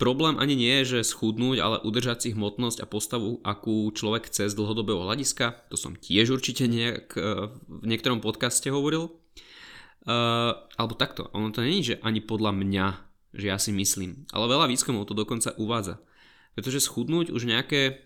problém 0.00 0.40
ani 0.40 0.56
nie 0.56 0.74
je, 0.82 0.98
že 0.98 1.12
schudnúť, 1.12 1.60
ale 1.60 1.76
udržať 1.84 2.26
si 2.26 2.28
hmotnosť 2.32 2.82
a 2.82 2.90
postavu, 2.90 3.44
akú 3.44 3.92
človek 3.92 4.32
chce 4.32 4.50
z 4.50 4.56
dlhodobého 4.56 5.04
hľadiska. 5.04 5.68
To 5.70 5.76
som 5.76 5.94
tiež 5.94 6.34
určite 6.34 6.64
nejak 6.66 7.16
v 7.64 7.84
niektorom 7.84 8.24
podcaste 8.24 8.68
hovoril. 8.72 9.12
Uh, 10.06 10.54
alebo 10.78 10.94
takto, 10.94 11.32
ono 11.34 11.50
to 11.50 11.66
není, 11.66 11.82
že 11.82 11.98
ani 11.98 12.22
podľa 12.22 12.54
mňa, 12.54 12.86
že 13.36 13.46
ja 13.52 13.60
si 13.60 13.70
myslím. 13.70 14.24
Ale 14.32 14.48
veľa 14.48 14.66
výskumov 14.66 15.06
to 15.06 15.14
dokonca 15.14 15.52
uvádza. 15.60 16.00
Pretože 16.56 16.82
schudnúť 16.82 17.30
už 17.30 17.44
nejaké 17.44 18.00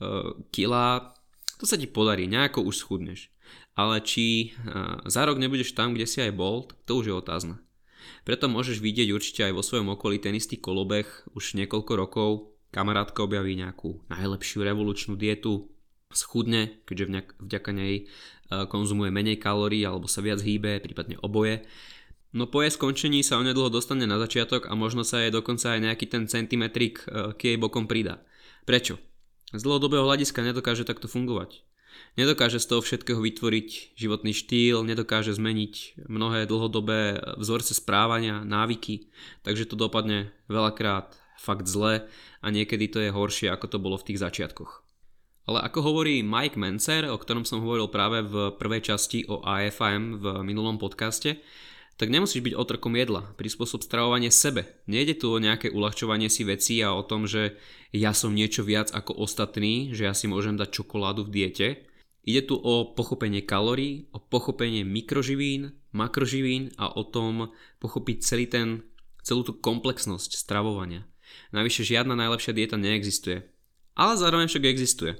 uh, 0.00 0.34
kilá, 0.50 1.12
to 1.60 1.68
sa 1.68 1.76
ti 1.76 1.84
podarí, 1.84 2.24
nejako 2.24 2.64
už 2.64 2.80
schudneš. 2.80 3.28
Ale 3.76 4.00
či 4.00 4.56
uh, 4.64 5.04
za 5.04 5.28
rok 5.28 5.36
nebudeš 5.36 5.76
tam, 5.76 5.92
kde 5.92 6.08
si 6.08 6.24
aj 6.24 6.32
bol, 6.32 6.66
to 6.88 6.92
už 6.96 7.06
je 7.12 7.14
otázne. 7.14 7.56
Preto 8.24 8.48
môžeš 8.48 8.80
vidieť 8.80 9.12
určite 9.12 9.44
aj 9.44 9.52
vo 9.52 9.62
svojom 9.64 9.92
okolí 9.96 10.20
ten 10.20 10.32
istý 10.36 10.56
kolobeh 10.56 11.08
už 11.36 11.56
niekoľko 11.60 11.92
rokov. 11.96 12.30
Kamarátka 12.72 13.22
objaví 13.22 13.54
nejakú 13.54 14.02
najlepšiu 14.10 14.66
revolučnú 14.66 15.14
dietu, 15.14 15.70
schudne, 16.14 16.80
keďže 16.86 17.36
vďaka 17.42 17.70
nej 17.74 17.94
e, 17.98 18.04
konzumuje 18.70 19.10
menej 19.10 19.38
kalórií 19.42 19.82
alebo 19.82 20.06
sa 20.06 20.22
viac 20.22 20.40
hýbe, 20.40 20.78
prípadne 20.82 21.18
oboje. 21.20 21.66
No 22.34 22.50
po 22.50 22.66
jej 22.66 22.74
skončení 22.74 23.22
sa 23.22 23.38
onedlho 23.38 23.70
dostane 23.70 24.10
na 24.10 24.18
začiatok 24.18 24.66
a 24.66 24.74
možno 24.74 25.06
sa 25.06 25.22
jej 25.22 25.30
dokonca 25.30 25.70
aj 25.70 25.80
nejaký 25.86 26.06
ten 26.10 26.26
centimetrik 26.26 27.06
e, 27.06 27.30
k 27.38 27.54
jej 27.54 27.56
bokom 27.62 27.86
pridá. 27.86 28.26
Prečo? 28.66 28.98
Z 29.54 29.62
dlhodobého 29.62 30.02
hľadiska 30.02 30.42
nedokáže 30.42 30.82
takto 30.82 31.06
fungovať. 31.06 31.62
Nedokáže 32.18 32.58
z 32.58 32.66
toho 32.66 32.82
všetkého 32.82 33.22
vytvoriť 33.22 33.94
životný 33.94 34.34
štýl, 34.34 34.82
nedokáže 34.82 35.30
zmeniť 35.30 36.04
mnohé 36.10 36.50
dlhodobé 36.50 37.22
vzorce 37.38 37.70
správania, 37.70 38.42
návyky, 38.42 39.14
takže 39.46 39.70
to 39.70 39.78
dopadne 39.78 40.34
veľakrát 40.50 41.14
fakt 41.38 41.70
zle 41.70 42.10
a 42.42 42.46
niekedy 42.50 42.90
to 42.90 42.98
je 42.98 43.14
horšie 43.14 43.46
ako 43.46 43.66
to 43.70 43.78
bolo 43.78 43.94
v 43.94 44.10
tých 44.10 44.18
začiatkoch. 44.18 44.82
Ale 45.44 45.62
ako 45.62 45.86
hovorí 45.86 46.26
Mike 46.26 46.58
Mencer, 46.58 47.06
o 47.06 47.20
ktorom 47.20 47.46
som 47.46 47.62
hovoril 47.62 47.86
práve 47.92 48.26
v 48.26 48.56
prvej 48.58 48.90
časti 48.90 49.22
o 49.30 49.44
AFM 49.44 50.18
v 50.18 50.24
minulom 50.42 50.80
podcaste, 50.80 51.38
tak 51.94 52.10
nemusíš 52.10 52.42
byť 52.42 52.54
otrokom 52.58 52.94
jedla, 52.98 53.30
prispôsob 53.38 53.86
stravovanie 53.86 54.32
sebe. 54.34 54.66
Nejde 54.90 55.20
tu 55.20 55.30
o 55.30 55.38
nejaké 55.38 55.70
uľahčovanie 55.70 56.26
si 56.26 56.42
vecí 56.42 56.82
a 56.82 56.94
o 56.94 57.06
tom, 57.06 57.30
že 57.30 57.56
ja 57.94 58.10
som 58.10 58.34
niečo 58.34 58.66
viac 58.66 58.90
ako 58.90 59.14
ostatní, 59.14 59.94
že 59.94 60.10
ja 60.10 60.14
si 60.14 60.26
môžem 60.26 60.58
dať 60.58 60.82
čokoládu 60.82 61.26
v 61.26 61.32
diete. 61.32 61.66
Ide 62.24 62.50
tu 62.50 62.56
o 62.58 62.96
pochopenie 62.96 63.44
kalórií, 63.44 64.08
o 64.10 64.18
pochopenie 64.18 64.82
mikroživín, 64.82 65.76
makroživín 65.94 66.72
a 66.80 66.90
o 66.90 67.04
tom 67.04 67.52
pochopiť 67.78 68.16
celý 68.24 68.46
ten, 68.50 68.68
celú 69.22 69.44
tú 69.44 69.54
komplexnosť 69.54 70.34
stravovania. 70.34 71.06
Navyše 71.52 71.86
žiadna 71.86 72.16
najlepšia 72.16 72.56
dieta 72.56 72.76
neexistuje 72.80 73.54
ale 73.94 74.18
zároveň 74.18 74.46
však 74.50 74.64
existuje. 74.66 75.12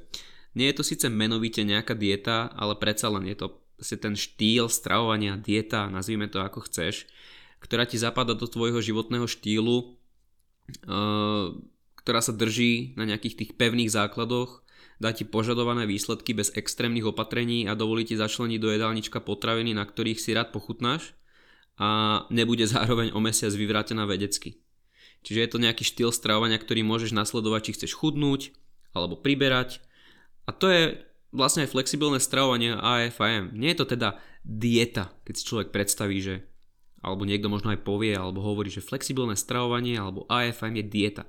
Nie 0.55 0.71
je 0.71 0.79
to 0.79 0.85
síce 0.87 1.07
menovite 1.11 1.63
nejaká 1.67 1.99
dieta, 1.99 2.51
ale 2.55 2.79
predsa 2.79 3.11
len 3.11 3.27
je 3.27 3.39
to 3.39 3.55
ten 3.79 4.15
štýl 4.15 4.71
stravovania, 4.71 5.39
dieta, 5.39 5.91
nazvime 5.91 6.31
to 6.31 6.43
ako 6.43 6.67
chceš, 6.67 7.07
ktorá 7.59 7.89
ti 7.89 7.97
zapadá 7.97 8.37
do 8.37 8.45
tvojho 8.45 8.79
životného 8.85 9.25
štýlu, 9.25 9.97
eh, 10.85 11.47
ktorá 12.05 12.21
sa 12.21 12.37
drží 12.37 12.95
na 13.01 13.09
nejakých 13.09 13.35
tých 13.41 13.51
pevných 13.57 13.89
základoch, 13.89 14.61
dá 15.01 15.11
ti 15.11 15.25
požadované 15.27 15.89
výsledky 15.89 16.37
bez 16.37 16.53
extrémnych 16.55 17.09
opatrení 17.09 17.67
a 17.67 17.75
dovolí 17.75 18.07
ti 18.07 18.15
začleniť 18.15 18.61
do 18.61 18.69
jedálnička 18.71 19.19
potraviny, 19.25 19.75
na 19.75 19.83
ktorých 19.83 20.21
si 20.21 20.37
rád 20.37 20.53
pochutnáš 20.53 21.17
a 21.81 22.23
nebude 22.31 22.69
zároveň 22.71 23.11
o 23.17 23.19
mesiac 23.19 23.51
vyvrátená 23.51 24.07
vedecky. 24.07 24.63
Čiže 25.25 25.41
je 25.41 25.51
to 25.51 25.59
nejaký 25.59 25.83
štýl 25.89 26.13
stravovania, 26.13 26.61
ktorý 26.61 26.85
môžeš 26.85 27.17
nasledovať, 27.17 27.61
či 27.65 27.75
chceš 27.81 27.93
chudnúť, 27.97 28.53
alebo 28.93 29.17
priberať. 29.17 29.81
A 30.45 30.53
to 30.53 30.69
je 30.69 30.83
vlastne 31.35 31.67
aj 31.67 31.75
flexibilné 31.75 32.23
stravovanie 32.23 32.79
AFIM. 32.79 33.51
Nie 33.53 33.75
je 33.75 33.83
to 33.83 33.99
teda 33.99 34.23
dieta, 34.47 35.11
keď 35.27 35.35
si 35.35 35.43
človek 35.45 35.69
predstaví, 35.75 36.23
že 36.23 36.47
alebo 37.05 37.29
niekto 37.29 37.53
možno 37.53 37.69
aj 37.77 37.85
povie, 37.85 38.17
alebo 38.17 38.41
hovorí, 38.41 38.73
že 38.73 38.81
flexibilné 38.81 39.37
stravovanie 39.37 40.01
alebo 40.01 40.25
AFIM 40.33 40.81
je 40.81 40.85
dieta. 40.89 41.23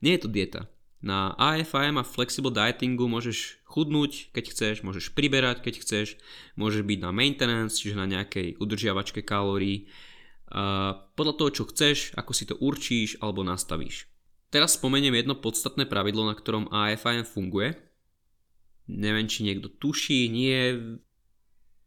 Nie 0.00 0.16
je 0.16 0.24
to 0.24 0.30
dieta. 0.32 0.60
Na 0.98 1.36
AFIM 1.36 2.00
a 2.00 2.02
flexible 2.02 2.50
dietingu 2.50 3.06
môžeš 3.06 3.62
chudnúť, 3.68 4.34
keď 4.34 4.44
chceš, 4.50 4.76
môžeš 4.82 5.14
priberať, 5.14 5.62
keď 5.62 5.74
chceš, 5.84 6.18
môžeš 6.58 6.82
byť 6.82 6.98
na 7.04 7.10
maintenance, 7.14 7.78
čiže 7.78 8.00
na 8.00 8.08
nejakej 8.08 8.58
udržiavačke 8.58 9.22
kalórií, 9.22 9.86
podľa 11.14 11.34
toho, 11.36 11.50
čo 11.52 11.64
chceš, 11.68 12.16
ako 12.16 12.32
si 12.32 12.48
to 12.48 12.56
určíš 12.56 13.20
alebo 13.20 13.44
nastavíš. 13.44 14.08
Teraz 14.48 14.80
spomeniem 14.80 15.12
jedno 15.12 15.36
podstatné 15.36 15.84
pravidlo, 15.84 16.24
na 16.24 16.32
ktorom 16.32 16.72
AFIM 16.72 17.28
funguje. 17.28 17.76
Neviem, 18.88 19.28
či 19.28 19.44
niekto 19.44 19.68
tuší, 19.68 20.32
nie. 20.32 20.56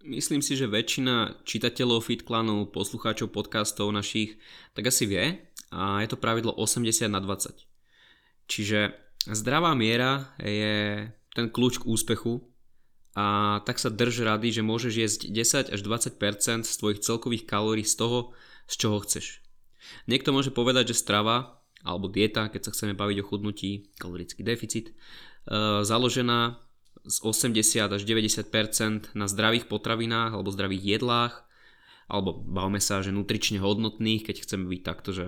Myslím 0.05 0.45
si, 0.45 0.53
že 0.53 0.69
väčšina 0.69 1.41
čitateľov 1.41 2.05
FitClanu, 2.05 2.69
poslucháčov 2.69 3.33
podcastov 3.33 3.89
našich, 3.89 4.37
tak 4.77 4.89
asi 4.93 5.09
vie. 5.09 5.41
A 5.73 6.05
je 6.05 6.07
to 6.13 6.21
pravidlo 6.21 6.53
80 6.53 7.09
na 7.09 7.17
20. 7.17 7.57
Čiže 8.45 8.93
zdravá 9.33 9.73
miera 9.73 10.29
je 10.37 11.09
ten 11.33 11.49
kľúč 11.49 11.81
k 11.81 11.87
úspechu 11.89 12.45
a 13.17 13.59
tak 13.65 13.81
sa 13.81 13.89
drž 13.89 14.23
rady, 14.23 14.61
že 14.61 14.63
môžeš 14.63 14.93
jesť 14.93 15.21
10 15.33 15.73
až 15.73 15.79
20% 15.81 16.69
z 16.69 16.75
tvojich 16.77 17.01
celkových 17.01 17.43
kalórií 17.49 17.83
z 17.83 17.97
toho, 17.97 18.37
z 18.69 18.73
čoho 18.77 19.01
chceš. 19.01 19.41
Niekto 20.05 20.31
môže 20.31 20.53
povedať, 20.53 20.93
že 20.93 21.01
strava 21.01 21.59
alebo 21.81 22.07
dieta, 22.07 22.45
keď 22.47 22.69
sa 22.69 22.73
chceme 22.77 22.93
baviť 22.93 23.25
o 23.25 23.27
chudnutí, 23.27 23.89
kalorický 23.97 24.45
deficit, 24.45 24.93
e, 24.93 24.93
založená 25.81 26.61
z 27.05 27.17
80 27.23 27.91
až 27.91 28.01
90% 28.03 29.13
na 29.17 29.25
zdravých 29.25 29.65
potravinách 29.65 30.37
alebo 30.37 30.53
zdravých 30.53 30.99
jedlách, 30.99 31.33
alebo 32.11 32.35
bavme 32.35 32.83
sa, 32.83 32.99
že 32.99 33.15
nutrične 33.15 33.63
hodnotných, 33.63 34.27
keď 34.27 34.43
chceme 34.43 34.67
byť 34.67 34.81
takto, 34.83 35.09
že 35.15 35.25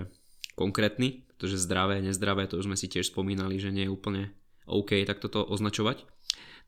konkrétny, 0.60 1.26
pretože 1.34 1.64
zdravé, 1.64 2.04
nezdravé, 2.04 2.46
to 2.46 2.60
už 2.60 2.68
sme 2.70 2.78
si 2.78 2.92
tiež 2.92 3.10
spomínali, 3.10 3.58
že 3.58 3.74
nie 3.74 3.88
je 3.88 3.94
úplne 3.94 4.36
OK 4.68 4.96
takto 5.04 5.28
to 5.32 5.42
označovať. 5.44 6.06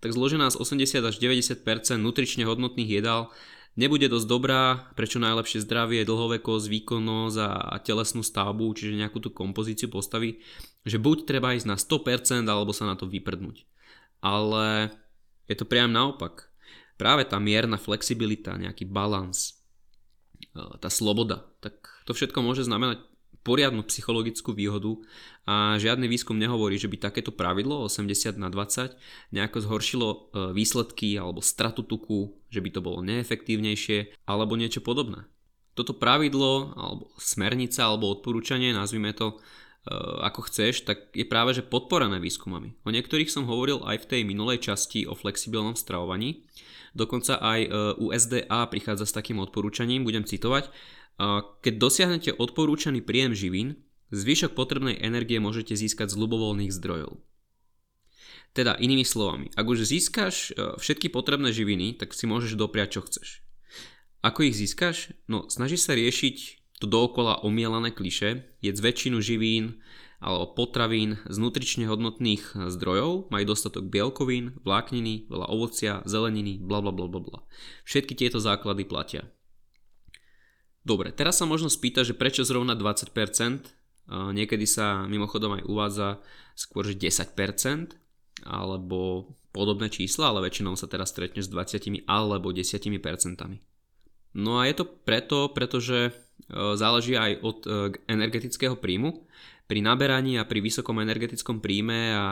Tak 0.03 0.11
zložená 0.11 0.51
z 0.51 0.59
80 0.59 1.03
až 1.03 1.15
90% 1.19 1.63
nutrične 1.99 2.43
hodnotných 2.43 2.89
jedál 2.99 3.31
nebude 3.79 4.07
dosť 4.07 4.27
dobrá, 4.27 4.91
prečo 4.95 5.19
najlepšie 5.19 5.63
zdravie, 5.63 6.07
dlhovekosť, 6.07 6.65
výkonnosť 6.67 7.37
a, 7.43 7.75
telesnú 7.83 8.23
stavbu, 8.23 8.71
čiže 8.75 8.99
nejakú 8.99 9.19
tú 9.19 9.29
kompozíciu 9.31 9.91
postavy, 9.91 10.43
že 10.87 10.99
buď 10.99 11.27
treba 11.27 11.55
ísť 11.55 11.67
na 11.67 11.77
100% 11.79 12.47
alebo 12.47 12.71
sa 12.71 12.87
na 12.87 12.95
to 12.95 13.07
vyprdnúť. 13.07 13.67
Ale 14.25 14.89
je 15.45 15.53
to 15.53 15.69
priam 15.69 15.93
naopak. 15.93 16.49
Práve 16.97 17.29
tá 17.29 17.37
mierna 17.37 17.77
flexibilita, 17.77 18.57
nejaký 18.57 18.89
balans, 18.89 19.61
e, 20.57 20.81
tá 20.81 20.89
sloboda, 20.89 21.45
tak 21.61 21.77
to 22.09 22.17
všetko 22.17 22.41
môže 22.41 22.65
znamenať 22.65 23.05
poriadnu 23.45 23.85
psychologickú 23.85 24.57
výhodu 24.57 24.97
a 25.45 25.77
žiadny 25.77 26.09
výskum 26.09 26.33
nehovorí, 26.33 26.81
že 26.81 26.89
by 26.89 26.97
takéto 26.97 27.29
pravidlo 27.29 27.85
80 27.85 28.41
na 28.41 28.49
20 28.49 28.97
nejako 29.29 29.57
zhoršilo 29.61 30.07
e, 30.09 30.17
výsledky 30.57 31.13
alebo 31.21 31.45
stratu 31.45 31.85
tuku, 31.85 32.33
že 32.49 32.65
by 32.65 32.69
to 32.73 32.81
bolo 32.81 33.05
neefektívnejšie 33.05 34.25
alebo 34.25 34.57
niečo 34.57 34.81
podobné. 34.81 35.29
Toto 35.77 35.93
pravidlo 35.93 36.73
alebo 36.73 37.13
smernica 37.21 37.85
alebo 37.85 38.09
odporúčanie, 38.09 38.73
nazvime 38.73 39.13
to 39.13 39.37
ako 40.25 40.49
chceš, 40.49 40.81
tak 40.81 41.13
je 41.13 41.25
práve 41.29 41.53
že 41.53 41.61
podporené 41.61 42.17
výskumami. 42.17 42.73
O 42.81 42.89
niektorých 42.89 43.29
som 43.29 43.45
hovoril 43.45 43.85
aj 43.85 44.05
v 44.05 44.09
tej 44.09 44.21
minulej 44.25 44.65
časti 44.65 45.05
o 45.05 45.13
flexibilnom 45.13 45.77
stravovaní. 45.77 46.41
Dokonca 46.97 47.37
aj 47.37 47.59
e, 47.61 47.69
USDA 48.01 48.65
prichádza 48.71 49.05
s 49.05 49.13
takým 49.13 49.37
odporúčaním, 49.43 50.01
budem 50.01 50.25
citovať. 50.25 50.73
Keď 51.63 51.73
dosiahnete 51.79 52.31
odporúčaný 52.35 52.99
príjem 52.99 53.31
živín, 53.31 53.67
zvyšok 54.11 54.51
potrebnej 54.51 54.99
energie 54.99 55.39
môžete 55.39 55.71
získať 55.71 56.11
z 56.11 56.19
ľubovoľných 56.19 56.75
zdrojov. 56.75 57.23
Teda 58.51 58.75
inými 58.75 59.07
slovami, 59.07 59.47
ak 59.55 59.63
už 59.63 59.87
získaš 59.87 60.55
všetky 60.55 61.07
potrebné 61.11 61.55
živiny, 61.55 61.95
tak 61.95 62.11
si 62.11 62.27
môžeš 62.27 62.59
dopriať 62.59 62.99
čo 62.99 63.01
chceš. 63.07 63.27
Ako 64.27 64.43
ich 64.43 64.59
získaš? 64.59 65.15
No 65.31 65.47
snaží 65.47 65.79
sa 65.79 65.95
riešiť 65.95 66.64
to 66.79 66.85
dookola 66.87 67.39
omielané 67.45 67.91
kliše, 67.95 68.43
jedz 68.59 68.79
väčšinu 68.83 69.23
živín 69.23 69.79
alebo 70.19 70.57
potravín 70.57 71.21
z 71.27 71.37
nutrične 71.37 71.85
hodnotných 71.85 72.55
zdrojov, 72.71 73.29
majú 73.29 73.45
dostatok 73.45 73.91
bielkovín, 73.91 74.57
vlákniny, 74.63 75.29
veľa 75.29 75.47
ovocia, 75.51 76.01
zeleniny, 76.07 76.57
bla 76.57 76.81
bla 76.81 76.89
bla 76.89 77.07
bla. 77.07 77.39
Všetky 77.85 78.15
tieto 78.17 78.41
základy 78.41 78.87
platia. 78.87 79.29
Dobre, 80.85 81.11
teraz 81.13 81.41
sa 81.41 81.45
možno 81.45 81.69
spýta, 81.69 82.05
že 82.05 82.17
prečo 82.17 82.45
zrovna 82.45 82.73
20%, 82.73 83.11
niekedy 84.09 84.65
sa 84.69 85.05
mimochodom 85.05 85.61
aj 85.61 85.63
uvádza 85.65 86.09
skôr, 86.53 86.85
že 86.85 86.97
10%, 86.97 87.97
alebo 88.45 89.33
podobné 89.55 89.89
čísla, 89.89 90.29
ale 90.29 90.45
väčšinou 90.45 90.75
sa 90.75 90.85
teraz 90.85 91.09
stretneš 91.15 91.47
s 91.47 91.53
20 91.53 92.05
alebo 92.05 92.51
10%. 92.51 92.81
No 94.35 94.59
a 94.59 94.67
je 94.67 94.75
to 94.75 94.85
preto, 94.85 95.49
pretože 95.55 96.11
záleží 96.51 97.17
aj 97.17 97.31
od 97.41 97.57
e, 97.65 97.69
energetického 98.05 98.77
príjmu. 98.77 99.25
Pri 99.65 99.81
naberaní 99.81 100.37
a 100.37 100.45
pri 100.45 100.61
vysokom 100.61 101.01
energetickom 101.01 101.57
príjme 101.57 102.13
a 102.13 102.25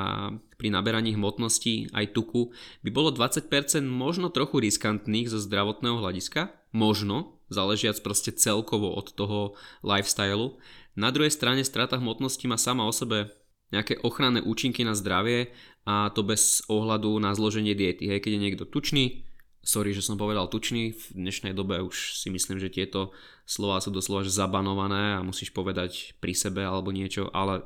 pri 0.54 0.70
naberaní 0.70 1.18
hmotnosti 1.18 1.90
aj 1.90 2.14
tuku 2.14 2.54
by 2.86 2.94
bolo 2.94 3.10
20% 3.10 3.50
možno 3.90 4.30
trochu 4.30 4.62
riskantných 4.62 5.34
zo 5.34 5.42
zdravotného 5.42 5.98
hľadiska. 5.98 6.54
Možno, 6.78 7.42
záležiac 7.50 7.98
proste 8.06 8.38
celkovo 8.38 8.94
od 8.94 9.18
toho 9.18 9.58
lifestylu. 9.82 10.62
Na 10.94 11.10
druhej 11.10 11.34
strane 11.34 11.66
strata 11.66 11.98
hmotnosti 11.98 12.46
má 12.46 12.58
sama 12.62 12.86
o 12.86 12.94
sebe 12.94 13.34
nejaké 13.74 13.98
ochranné 14.06 14.46
účinky 14.46 14.86
na 14.86 14.94
zdravie 14.94 15.50
a 15.90 16.14
to 16.14 16.22
bez 16.22 16.62
ohľadu 16.70 17.18
na 17.18 17.34
zloženie 17.34 17.74
diety. 17.74 18.06
Hej, 18.06 18.22
keď 18.22 18.32
je 18.38 18.44
niekto 18.46 18.66
tučný, 18.70 19.26
sorry, 19.64 19.96
že 19.96 20.04
som 20.04 20.20
povedal 20.20 20.52
tučný, 20.52 20.92
v 20.92 21.04
dnešnej 21.16 21.56
dobe 21.56 21.80
už 21.80 22.20
si 22.20 22.28
myslím, 22.28 22.60
že 22.60 22.70
tieto 22.70 23.16
slova 23.48 23.80
sú 23.80 23.90
doslova 23.90 24.28
zabanované 24.28 25.18
a 25.18 25.26
musíš 25.26 25.56
povedať 25.56 26.20
pri 26.20 26.36
sebe 26.36 26.62
alebo 26.68 26.92
niečo, 26.92 27.32
ale 27.32 27.64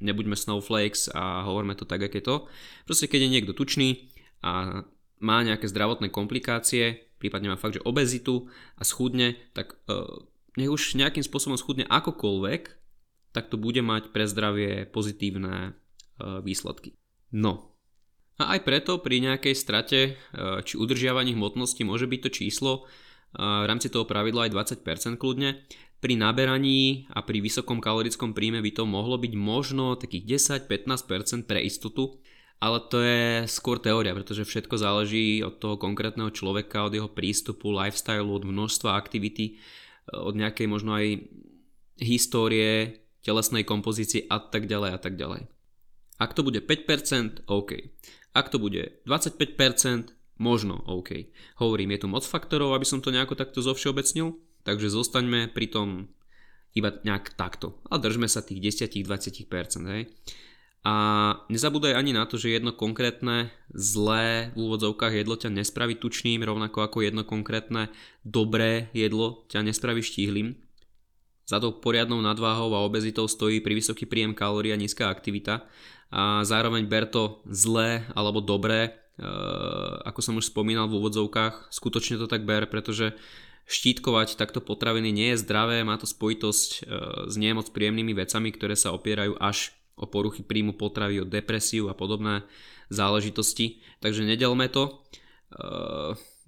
nebuďme 0.00 0.34
snowflakes 0.34 1.12
a 1.12 1.44
hovorme 1.44 1.76
to 1.76 1.84
tak, 1.84 2.02
aké 2.02 2.24
to. 2.24 2.48
Proste 2.88 3.06
keď 3.06 3.28
je 3.28 3.34
niekto 3.38 3.52
tučný 3.52 4.10
a 4.40 4.82
má 5.20 5.38
nejaké 5.44 5.68
zdravotné 5.68 6.10
komplikácie, 6.10 7.12
prípadne 7.20 7.52
má 7.52 7.56
fakt, 7.60 7.78
že 7.78 7.86
obezitu 7.86 8.50
a 8.80 8.82
schudne, 8.82 9.38
tak 9.52 9.78
uh, 9.86 10.26
nech 10.56 10.72
už 10.72 10.98
nejakým 10.98 11.22
spôsobom 11.22 11.60
schudne 11.60 11.86
akokoľvek, 11.86 12.62
tak 13.34 13.50
to 13.50 13.58
bude 13.58 13.82
mať 13.82 14.14
pre 14.14 14.30
zdravie 14.30 14.86
pozitívne 14.86 15.54
e, 15.66 16.38
výsledky. 16.46 16.94
No. 17.34 17.73
A 18.42 18.58
aj 18.58 18.66
preto 18.66 18.98
pri 18.98 19.22
nejakej 19.22 19.54
strate 19.54 20.00
e, 20.02 20.12
či 20.66 20.74
udržiavaní 20.74 21.38
hmotnosti 21.38 21.78
môže 21.86 22.10
byť 22.10 22.20
to 22.26 22.30
číslo 22.34 22.72
e, 22.74 22.80
v 23.38 23.66
rámci 23.70 23.86
toho 23.94 24.02
pravidla 24.10 24.50
aj 24.50 24.82
20% 24.82 25.22
kľudne. 25.22 25.62
Pri 26.02 26.18
naberaní 26.18 27.06
a 27.14 27.22
pri 27.22 27.38
vysokom 27.40 27.78
kalorickom 27.78 28.34
príjme 28.34 28.58
by 28.60 28.74
to 28.74 28.84
mohlo 28.84 29.16
byť 29.16 29.32
možno 29.38 29.94
takých 29.94 30.50
10-15% 30.66 31.46
pre 31.46 31.62
istotu, 31.62 32.18
ale 32.58 32.82
to 32.90 32.98
je 33.00 33.46
skôr 33.46 33.78
teória, 33.78 34.12
pretože 34.12 34.44
všetko 34.44 34.76
záleží 34.82 35.40
od 35.40 35.62
toho 35.62 35.78
konkrétneho 35.78 36.28
človeka, 36.34 36.84
od 36.84 36.92
jeho 36.92 37.08
prístupu, 37.08 37.70
lifestyle, 37.70 38.26
od 38.26 38.44
množstva 38.44 38.98
aktivity, 38.98 39.62
od 40.12 40.36
nejakej 40.36 40.66
možno 40.68 40.92
aj 40.98 41.24
histórie 42.02 43.00
telesnej 43.24 43.64
kompozícii 43.64 44.28
a 44.28 44.42
tak 44.42 44.68
ďalej 44.68 44.90
a 44.92 44.98
tak 45.00 45.16
ďalej. 45.16 45.48
Ak 46.20 46.36
to 46.36 46.46
bude 46.46 46.62
5%, 46.62 47.48
OK. 47.48 47.96
Ak 48.34 48.50
to 48.50 48.58
bude 48.58 49.00
25%, 49.06 50.10
možno 50.42 50.82
OK. 50.90 51.30
Hovorím, 51.62 51.94
je 51.94 52.02
tu 52.02 52.08
moc 52.10 52.26
faktorov, 52.26 52.74
aby 52.74 52.82
som 52.82 52.98
to 52.98 53.14
nejako 53.14 53.38
takto 53.38 53.62
zovšeobecnil, 53.62 54.34
takže 54.66 54.90
zostaňme 54.90 55.54
pri 55.54 55.66
tom 55.70 55.88
iba 56.74 56.90
nejak 56.90 57.38
takto. 57.38 57.78
A 57.86 58.02
držme 58.02 58.26
sa 58.26 58.42
tých 58.42 58.82
10-20%. 58.90 59.46
Hej. 59.94 60.10
A 60.84 60.94
nezabúdaj 61.48 61.96
ani 61.96 62.12
na 62.12 62.28
to, 62.28 62.36
že 62.36 62.52
jedno 62.52 62.76
konkrétne 62.76 63.48
zlé 63.72 64.52
v 64.52 64.68
úvodzovkách 64.68 65.16
jedlo 65.16 65.38
ťa 65.40 65.48
nespraví 65.48 65.96
tučným, 65.96 66.44
rovnako 66.44 66.84
ako 66.84 67.00
jedno 67.00 67.24
konkrétne 67.24 67.88
dobré 68.20 68.92
jedlo 68.92 69.48
ťa 69.48 69.64
nespraví 69.64 70.04
štíhlým. 70.04 70.60
Za 71.44 71.60
tou 71.60 71.76
poriadnou 71.76 72.24
nadváhou 72.24 72.72
a 72.72 72.84
obezitou 72.88 73.28
stojí 73.28 73.60
pri 73.60 73.76
vysoký 73.76 74.08
príjem 74.08 74.32
kalórií 74.32 74.72
a 74.72 74.80
nízka 74.80 75.12
aktivita. 75.12 75.68
A 76.08 76.40
zároveň 76.40 76.88
ber 76.88 77.04
to 77.04 77.44
zlé 77.44 78.08
alebo 78.16 78.40
dobré, 78.40 78.88
e, 78.88 78.90
ako 80.08 80.20
som 80.24 80.34
už 80.40 80.48
spomínal 80.48 80.88
v 80.88 80.96
úvodzovkách, 81.04 81.68
skutočne 81.68 82.16
to 82.16 82.24
tak 82.24 82.48
ber, 82.48 82.64
pretože 82.64 83.12
štítkovať 83.68 84.40
takto 84.40 84.64
potraviny 84.64 85.12
nie 85.12 85.28
je 85.34 85.40
zdravé, 85.44 85.84
má 85.84 86.00
to 86.00 86.08
spojitosť 86.08 86.70
e, 86.70 86.78
s 87.28 87.34
nemoc 87.36 87.68
príjemnými 87.76 88.16
vecami, 88.16 88.48
ktoré 88.48 88.72
sa 88.72 88.96
opierajú 88.96 89.36
až 89.36 89.76
o 90.00 90.08
poruchy 90.08 90.40
príjmu 90.40 90.80
potravy, 90.80 91.20
o 91.20 91.28
depresiu 91.28 91.92
a 91.92 91.94
podobné 91.94 92.46
záležitosti. 92.88 93.84
Takže 94.00 94.24
nedelme 94.24 94.70
to 94.72 94.88
e, 94.88 94.92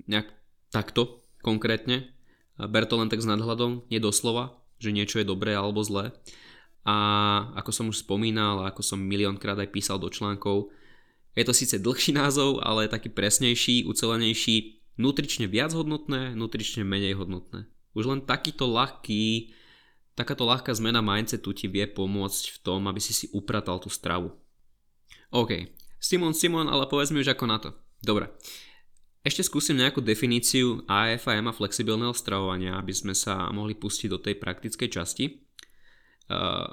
nejak 0.08 0.32
takto 0.72 1.20
konkrétne, 1.44 2.08
ber 2.56 2.88
to 2.88 2.96
len 2.96 3.12
tak 3.12 3.20
s 3.20 3.28
nadhľadom, 3.28 3.86
nie 3.92 4.00
doslova, 4.00 4.65
že 4.76 4.94
niečo 4.94 5.20
je 5.20 5.26
dobré 5.28 5.56
alebo 5.56 5.84
zlé. 5.84 6.12
A 6.86 6.96
ako 7.58 7.70
som 7.74 7.86
už 7.90 8.06
spomínal 8.06 8.62
a 8.62 8.70
ako 8.70 8.82
som 8.84 9.02
miliónkrát 9.02 9.58
aj 9.58 9.74
písal 9.74 9.98
do 9.98 10.06
článkov, 10.06 10.70
je 11.36 11.44
to 11.44 11.52
síce 11.52 11.76
dlhší 11.76 12.16
názov, 12.16 12.64
ale 12.64 12.88
taký 12.88 13.12
presnejší, 13.12 13.84
ucelenejší, 13.84 14.80
nutrične 14.96 15.44
viac 15.44 15.76
hodnotné, 15.76 16.32
nutrične 16.32 16.80
menej 16.80 17.12
hodnotné. 17.20 17.68
Už 17.92 18.08
len 18.08 18.24
takýto 18.24 18.64
ľahký, 18.64 19.52
takáto 20.16 20.48
ľahká 20.48 20.72
zmena 20.72 21.04
mindsetu 21.04 21.52
ti 21.52 21.68
vie 21.68 21.84
pomôcť 21.84 22.56
v 22.56 22.58
tom, 22.64 22.88
aby 22.88 23.00
si 23.04 23.12
si 23.12 23.28
upratal 23.36 23.76
tú 23.76 23.92
stravu. 23.92 24.32
OK, 25.28 25.68
Simon 26.00 26.32
Simon, 26.32 26.72
ale 26.72 26.88
povedz 26.88 27.12
mi 27.12 27.20
už 27.20 27.36
ako 27.36 27.44
na 27.44 27.60
to. 27.60 27.76
Dobre, 28.00 28.32
ešte 29.26 29.42
skúsim 29.42 29.74
nejakú 29.74 29.98
definíciu 29.98 30.86
AFM 30.86 31.50
a 31.50 31.56
flexibilného 31.56 32.14
stravovania, 32.14 32.78
aby 32.78 32.94
sme 32.94 33.10
sa 33.10 33.50
mohli 33.50 33.74
pustiť 33.74 34.06
do 34.06 34.22
tej 34.22 34.38
praktickej 34.38 34.86
časti. 34.86 35.42
Uh, 36.30 36.70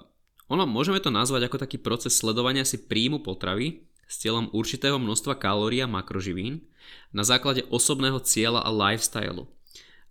ono, 0.53 0.69
môžeme 0.69 1.01
to 1.01 1.09
nazvať 1.09 1.49
ako 1.49 1.57
taký 1.57 1.81
proces 1.81 2.13
sledovania 2.13 2.61
si 2.61 2.85
príjmu 2.85 3.25
potravy 3.25 3.89
s 4.05 4.21
cieľom 4.21 4.53
určitého 4.53 5.01
množstva 5.01 5.41
kalórií 5.41 5.81
a 5.81 5.89
makroživín 5.89 6.61
na 7.09 7.25
základe 7.25 7.65
osobného 7.73 8.21
cieľa 8.21 8.61
a 8.61 8.69
lifestylu. 8.69 9.49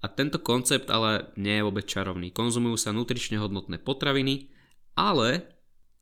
A 0.02 0.10
tento 0.10 0.42
koncept 0.42 0.90
ale 0.90 1.30
nie 1.38 1.62
je 1.62 1.66
vôbec 1.70 1.86
čarovný. 1.86 2.34
Konzumujú 2.34 2.74
sa 2.74 2.90
nutrične 2.90 3.38
hodnotné 3.38 3.78
potraviny, 3.78 4.50
ale 4.98 5.46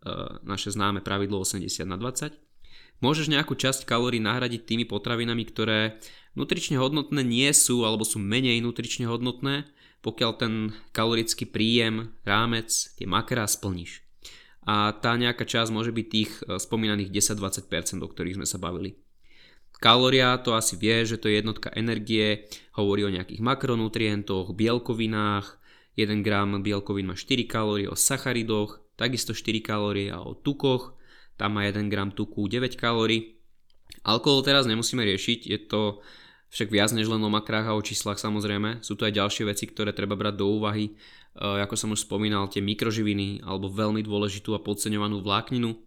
uh, 0.09 0.41
naše 0.41 0.73
známe 0.73 1.05
pravidlo 1.05 1.45
80 1.45 1.85
na 1.85 2.01
20 2.01 2.33
môžeš 3.01 3.33
nejakú 3.33 3.57
časť 3.57 3.85
kalórií 3.85 4.21
nahradiť 4.21 4.65
tými 4.65 4.85
potravinami, 4.89 5.45
ktoré 5.45 6.01
nutrične 6.39 6.79
hodnotné 6.79 7.21
nie 7.27 7.51
sú 7.53 7.83
alebo 7.85 8.07
sú 8.07 8.21
menej 8.21 8.63
nutrične 8.63 9.09
hodnotné, 9.09 9.69
pokiaľ 10.01 10.31
ten 10.41 10.53
kalorický 10.97 11.45
príjem, 11.45 12.17
rámec, 12.25 12.73
tie 12.97 13.05
makrá 13.05 13.45
splníš. 13.45 14.01
A 14.65 14.93
tá 14.93 15.17
nejaká 15.17 15.45
časť 15.49 15.73
môže 15.73 15.93
byť 15.93 16.07
tých 16.07 16.31
e, 16.45 16.61
spomínaných 16.61 17.13
10-20%, 17.13 18.05
o 18.05 18.09
ktorých 18.09 18.37
sme 18.37 18.47
sa 18.49 18.61
bavili. 18.61 19.01
Kalória 19.81 20.37
to 20.37 20.53
asi 20.53 20.77
vie, 20.77 21.09
že 21.09 21.17
to 21.17 21.33
je 21.33 21.41
jednotka 21.41 21.73
energie, 21.73 22.45
hovorí 22.77 23.09
o 23.09 23.13
nejakých 23.13 23.41
makronutrientoch, 23.41 24.53
bielkovinách, 24.53 25.57
1 25.97 26.21
gram 26.21 26.61
bielkovín 26.61 27.09
má 27.09 27.17
4 27.17 27.49
kalórie, 27.49 27.89
o 27.89 27.97
sacharidoch, 27.97 28.85
takisto 29.01 29.33
4 29.33 29.65
kalórie 29.65 30.13
a 30.13 30.21
o 30.21 30.37
tukoch, 30.37 31.00
tam 31.41 31.57
má 31.57 31.65
1 31.65 31.89
gram 31.89 32.13
tuku 32.13 32.45
9 32.45 32.77
kalórií. 32.77 33.41
Alkohol 34.05 34.45
teraz 34.45 34.69
nemusíme 34.69 35.01
riešiť, 35.01 35.49
je 35.49 35.59
to 35.65 36.05
však 36.53 36.69
viac 36.69 36.93
než 36.93 37.09
len 37.09 37.23
o 37.25 37.33
makrách 37.33 37.73
a 37.73 37.77
o 37.79 37.81
číslach 37.81 38.21
samozrejme. 38.21 38.85
Sú 38.85 39.01
tu 39.01 39.09
aj 39.09 39.17
ďalšie 39.17 39.49
veci, 39.49 39.65
ktoré 39.65 39.97
treba 39.97 40.21
brať 40.21 40.37
do 40.37 40.53
úvahy, 40.53 40.93
e, 40.93 40.93
ako 41.41 41.75
som 41.81 41.95
už 41.97 42.05
spomínal, 42.05 42.53
tie 42.53 42.61
mikroživiny 42.61 43.41
alebo 43.41 43.73
veľmi 43.73 44.05
dôležitú 44.05 44.53
a 44.53 44.61
podceňovanú 44.61 45.25
vlákninu. 45.25 45.81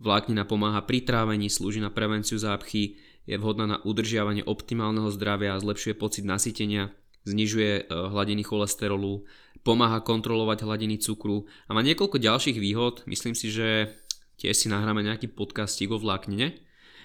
Vláknina 0.00 0.46
pomáha 0.46 0.80
pri 0.86 1.02
trávení, 1.02 1.50
slúži 1.50 1.82
na 1.82 1.90
prevenciu 1.90 2.38
zápchy, 2.38 3.00
je 3.28 3.36
vhodná 3.36 3.68
na 3.68 3.78
udržiavanie 3.84 4.42
optimálneho 4.46 5.12
zdravia 5.12 5.60
zlepšuje 5.60 5.94
pocit 5.96 6.24
nasytenia, 6.24 6.92
znižuje 7.24 7.72
e, 7.74 7.82
hladiny 7.88 8.44
cholesterolu, 8.44 9.24
pomáha 9.60 10.00
kontrolovať 10.00 10.64
hladiny 10.64 11.00
cukru 11.00 11.48
a 11.68 11.76
má 11.76 11.80
niekoľko 11.84 12.16
ďalších 12.16 12.58
výhod. 12.60 13.04
Myslím 13.04 13.36
si, 13.36 13.52
že 13.52 13.96
tiež 14.40 14.56
si 14.56 14.66
nahráme 14.72 15.04
nejaký 15.04 15.28
podcastík 15.36 15.92
o 15.92 16.00
vláknine, 16.00 16.56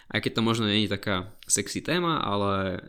aj 0.10 0.20
keď 0.24 0.32
to 0.40 0.42
možno 0.42 0.66
nie 0.72 0.88
je 0.88 0.96
taká 0.96 1.36
sexy 1.44 1.84
téma, 1.84 2.24
ale 2.24 2.80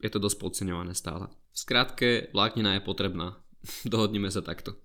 je 0.00 0.08
to 0.08 0.16
dosť 0.16 0.40
podceňované 0.40 0.96
stále. 0.96 1.28
V 1.52 1.58
skratke, 1.60 2.32
vláknina 2.32 2.80
je 2.80 2.82
potrebná. 2.82 3.36
Dohodneme 3.92 4.32
sa 4.32 4.40
takto. 4.40 4.80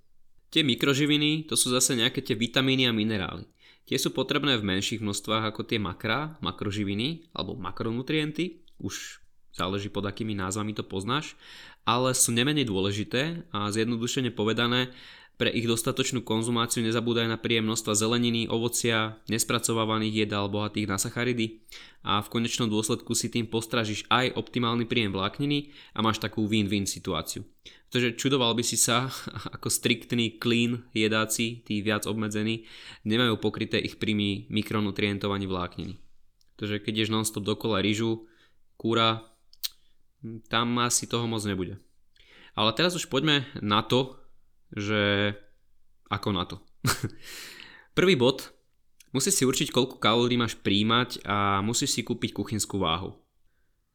Tie 0.51 0.61
mikroživiny, 0.67 1.47
to 1.47 1.55
sú 1.55 1.71
zase 1.71 1.95
nejaké 1.95 2.19
tie 2.19 2.35
vitamíny 2.35 2.85
a 2.85 2.95
minerály. 2.95 3.47
Tie 3.85 4.01
sú 4.01 4.11
potrebné 4.11 4.57
v 4.57 4.65
menších 4.65 4.99
množstvách 4.99 5.53
ako 5.53 5.61
tie 5.63 5.77
makrá, 5.77 6.41
makroživiny 6.41 7.29
alebo 7.37 7.53
makronutrienty, 7.53 8.65
už 8.81 9.21
záleží 9.53 9.87
pod 9.87 10.09
akými 10.09 10.35
názvami 10.35 10.73
to 10.75 10.83
poznáš, 10.83 11.37
ale 11.85 12.17
sú 12.17 12.33
nemenej 12.33 12.65
dôležité 12.65 13.45
a 13.53 13.69
zjednodušene 13.69 14.33
povedané 14.33 14.89
pre 15.35 15.51
ich 15.51 15.67
dostatočnú 15.67 16.23
konzumáciu 16.23 16.79
nezabúdaj 16.79 17.27
na 17.27 17.35
príjem 17.35 17.67
množstva 17.67 17.91
zeleniny, 17.91 18.47
ovocia, 18.47 19.19
nespracovávaných 19.27 20.27
jedál 20.27 20.47
bohatých 20.47 20.87
na 20.87 20.95
sacharidy 20.95 21.59
a 22.07 22.23
v 22.23 22.31
konečnom 22.31 22.71
dôsledku 22.71 23.11
si 23.11 23.27
tým 23.27 23.51
postražíš 23.51 24.07
aj 24.07 24.31
optimálny 24.39 24.87
príjem 24.87 25.11
vlákniny 25.11 25.75
a 25.91 25.99
máš 25.99 26.23
takú 26.23 26.47
win-win 26.47 26.87
situáciu. 26.87 27.43
Pretože 27.91 28.15
čudoval 28.15 28.55
by 28.55 28.63
si 28.63 28.79
sa, 28.79 29.11
ako 29.55 29.67
striktní 29.67 30.39
clean 30.39 30.87
jedáci, 30.95 31.67
tí 31.67 31.83
viac 31.83 32.07
obmedzení, 32.07 32.63
nemajú 33.03 33.35
pokryté 33.35 33.75
ich 33.75 33.99
príjmy 33.99 34.47
mikronutrientov 34.47 35.35
ani 35.35 35.51
vlákniny. 35.51 35.99
Pretože 36.55 36.79
keď 36.79 36.93
ješ 37.03 37.11
non-stop 37.11 37.43
dokola 37.43 37.83
rýžu, 37.83 38.31
kúra, 38.79 39.27
tam 40.47 40.79
asi 40.79 41.05
toho 41.05 41.27
moc 41.27 41.43
nebude. 41.43 41.75
Ale 42.55 42.71
teraz 42.71 42.95
už 42.95 43.11
poďme 43.11 43.43
na 43.59 43.83
to, 43.83 44.15
že 44.73 45.33
ako 46.09 46.29
na 46.33 46.43
to. 46.45 46.57
Prvý 47.97 48.15
bod, 48.17 48.53
musíš 49.15 49.41
si 49.41 49.43
určiť, 49.43 49.69
koľko 49.73 49.99
kalórií 50.01 50.37
máš 50.37 50.57
príjmať 50.59 51.25
a 51.25 51.61
musíš 51.65 51.97
si 51.97 52.01
kúpiť 52.01 52.35
kuchynskú 52.35 52.81
váhu. 52.81 53.15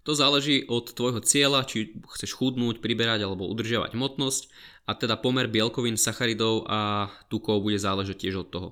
To 0.09 0.17
záleží 0.17 0.65
od 0.65 0.97
tvojho 0.97 1.21
cieľa, 1.21 1.69
či 1.69 1.93
chceš 2.17 2.33
chudnúť, 2.33 2.81
priberať 2.81 3.21
alebo 3.21 3.45
udržiavať 3.53 3.93
hmotnosť 3.93 4.43
a 4.89 4.97
teda 4.97 5.21
pomer 5.21 5.45
bielkovín, 5.45 6.01
sacharidov 6.01 6.65
a 6.65 7.13
tukov 7.29 7.61
bude 7.61 7.77
záležať 7.77 8.17
tiež 8.27 8.43
od 8.43 8.49
toho. 8.49 8.69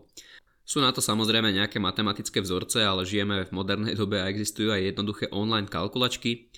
Sú 0.64 0.80
na 0.80 0.92
to 0.92 1.00
samozrejme 1.00 1.52
nejaké 1.52 1.80
matematické 1.80 2.44
vzorce, 2.44 2.84
ale 2.84 3.04
žijeme 3.04 3.44
v 3.44 3.54
modernej 3.56 3.96
dobe 3.96 4.20
a 4.20 4.28
existujú 4.28 4.72
aj 4.72 4.92
jednoduché 4.92 5.24
online 5.32 5.68
kalkulačky. 5.68 6.52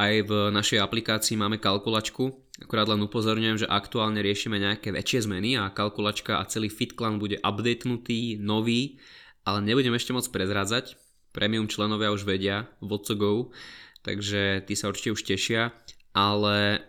Aj 0.00 0.16
v 0.16 0.48
našej 0.48 0.80
aplikácii 0.80 1.36
máme 1.36 1.60
kalkulačku, 1.60 2.48
akurát 2.60 2.88
len 2.88 3.00
upozorňujem, 3.00 3.64
že 3.64 3.70
aktuálne 3.70 4.20
riešime 4.20 4.60
nejaké 4.60 4.92
väčšie 4.92 5.26
zmeny 5.26 5.56
a 5.56 5.72
kalkulačka 5.72 6.38
a 6.38 6.48
celý 6.48 6.68
FitClan 6.68 7.16
bude 7.16 7.40
updatenutý, 7.40 8.36
nový, 8.40 9.00
ale 9.48 9.64
nebudem 9.64 9.96
ešte 9.96 10.12
moc 10.12 10.28
prezrádzať. 10.28 11.00
Premium 11.30 11.70
členovia 11.70 12.12
už 12.12 12.26
vedia, 12.26 12.68
Go, 12.82 13.54
takže 14.02 14.66
tí 14.66 14.74
sa 14.74 14.90
určite 14.90 15.14
už 15.14 15.22
tešia, 15.22 15.70
ale 16.12 16.82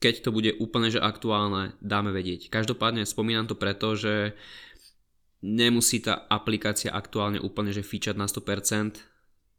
keď 0.00 0.14
to 0.24 0.30
bude 0.32 0.50
úplne 0.58 0.88
že 0.88 0.98
aktuálne, 0.98 1.76
dáme 1.84 2.10
vedieť. 2.10 2.48
Každopádne 2.48 3.04
spomínam 3.04 3.46
to 3.46 3.54
preto, 3.54 3.94
že 3.94 4.32
nemusí 5.44 6.00
tá 6.00 6.26
aplikácia 6.28 6.92
aktuálne 6.92 7.40
úplne 7.40 7.72
že 7.72 7.84
fičať 7.84 8.16
na 8.16 8.28
100%, 8.28 8.96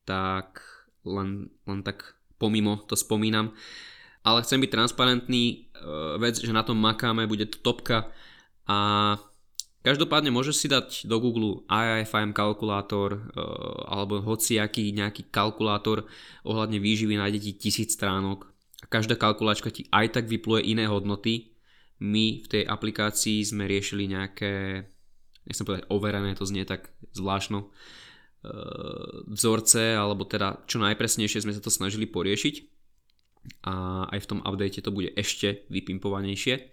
tak 0.06 0.62
len, 1.06 1.54
len 1.66 1.80
tak 1.86 2.18
pomimo 2.42 2.82
to 2.90 2.98
spomínam. 2.98 3.54
Ale 4.22 4.46
chcem 4.46 4.62
byť 4.62 4.70
transparentný, 4.70 5.44
e, 5.50 5.56
vec, 6.22 6.38
že 6.38 6.54
na 6.54 6.62
tom 6.62 6.78
makáme, 6.78 7.26
bude 7.26 7.50
to 7.50 7.58
topka. 7.62 8.10
A 8.70 9.18
Každopádne 9.82 10.30
môžeš 10.30 10.56
si 10.62 10.68
dať 10.70 11.10
do 11.10 11.18
Google 11.18 11.66
IIFM 11.66 12.38
kalkulátor 12.38 13.18
e, 13.18 13.22
alebo 13.90 14.22
hociaký 14.22 14.94
nejaký 14.94 15.34
kalkulátor 15.34 16.06
ohľadne 16.46 16.78
výživy 16.78 17.18
nájde 17.18 17.50
ti 17.50 17.52
tisíc 17.58 17.98
stránok. 17.98 18.46
A 18.82 18.86
každá 18.86 19.18
kalkulačka 19.18 19.74
ti 19.74 19.90
aj 19.90 20.22
tak 20.22 20.26
vypluje 20.30 20.70
iné 20.70 20.86
hodnoty. 20.86 21.58
My 21.98 22.46
v 22.46 22.48
tej 22.50 22.64
aplikácii 22.70 23.42
sme 23.42 23.66
riešili 23.66 24.06
nejaké, 24.06 24.86
nechcem 25.50 25.66
povedať 25.66 25.90
overené, 25.90 26.38
to 26.38 26.46
znie 26.46 26.62
tak 26.62 26.94
zvláštno, 27.18 27.66
e, 27.66 27.68
vzorce, 29.34 29.98
alebo 29.98 30.30
teda 30.30 30.62
čo 30.70 30.78
najpresnejšie 30.78 31.42
sme 31.42 31.58
sa 31.58 31.62
to 31.62 31.74
snažili 31.74 32.06
poriešiť 32.06 32.81
a 33.66 34.06
aj 34.10 34.20
v 34.26 34.30
tom 34.30 34.40
update 34.46 34.82
to 34.82 34.94
bude 34.94 35.14
ešte 35.18 35.66
vypimpovanejšie. 35.70 36.72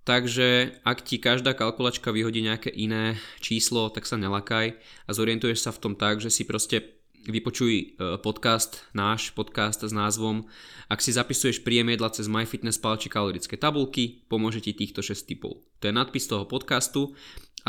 Takže 0.00 0.80
ak 0.82 1.04
ti 1.04 1.20
každá 1.20 1.52
kalkulačka 1.52 2.08
vyhodí 2.10 2.40
nejaké 2.40 2.72
iné 2.72 3.20
číslo, 3.38 3.92
tak 3.92 4.08
sa 4.08 4.16
nelakaj 4.16 4.74
a 4.80 5.10
zorientuješ 5.12 5.60
sa 5.60 5.70
v 5.76 5.80
tom 5.82 5.94
tak, 5.94 6.24
že 6.24 6.32
si 6.32 6.48
proste 6.48 7.00
vypočuj 7.28 7.74
e, 7.76 7.84
podcast, 8.24 8.80
náš 8.96 9.36
podcast 9.36 9.84
s 9.84 9.92
názvom 9.92 10.48
Ak 10.88 11.04
si 11.04 11.12
zapisuješ 11.12 11.60
príjem 11.60 11.92
jedla 11.92 12.08
cez 12.08 12.32
MyFitnessPal 12.32 12.96
či 12.96 13.12
kalorické 13.12 13.60
tabulky, 13.60 14.24
pomôže 14.32 14.64
ti 14.64 14.72
týchto 14.72 15.04
6 15.04 15.28
typov. 15.28 15.60
To 15.84 15.92
je 15.92 15.92
nadpis 15.92 16.24
toho 16.24 16.48
podcastu 16.48 17.12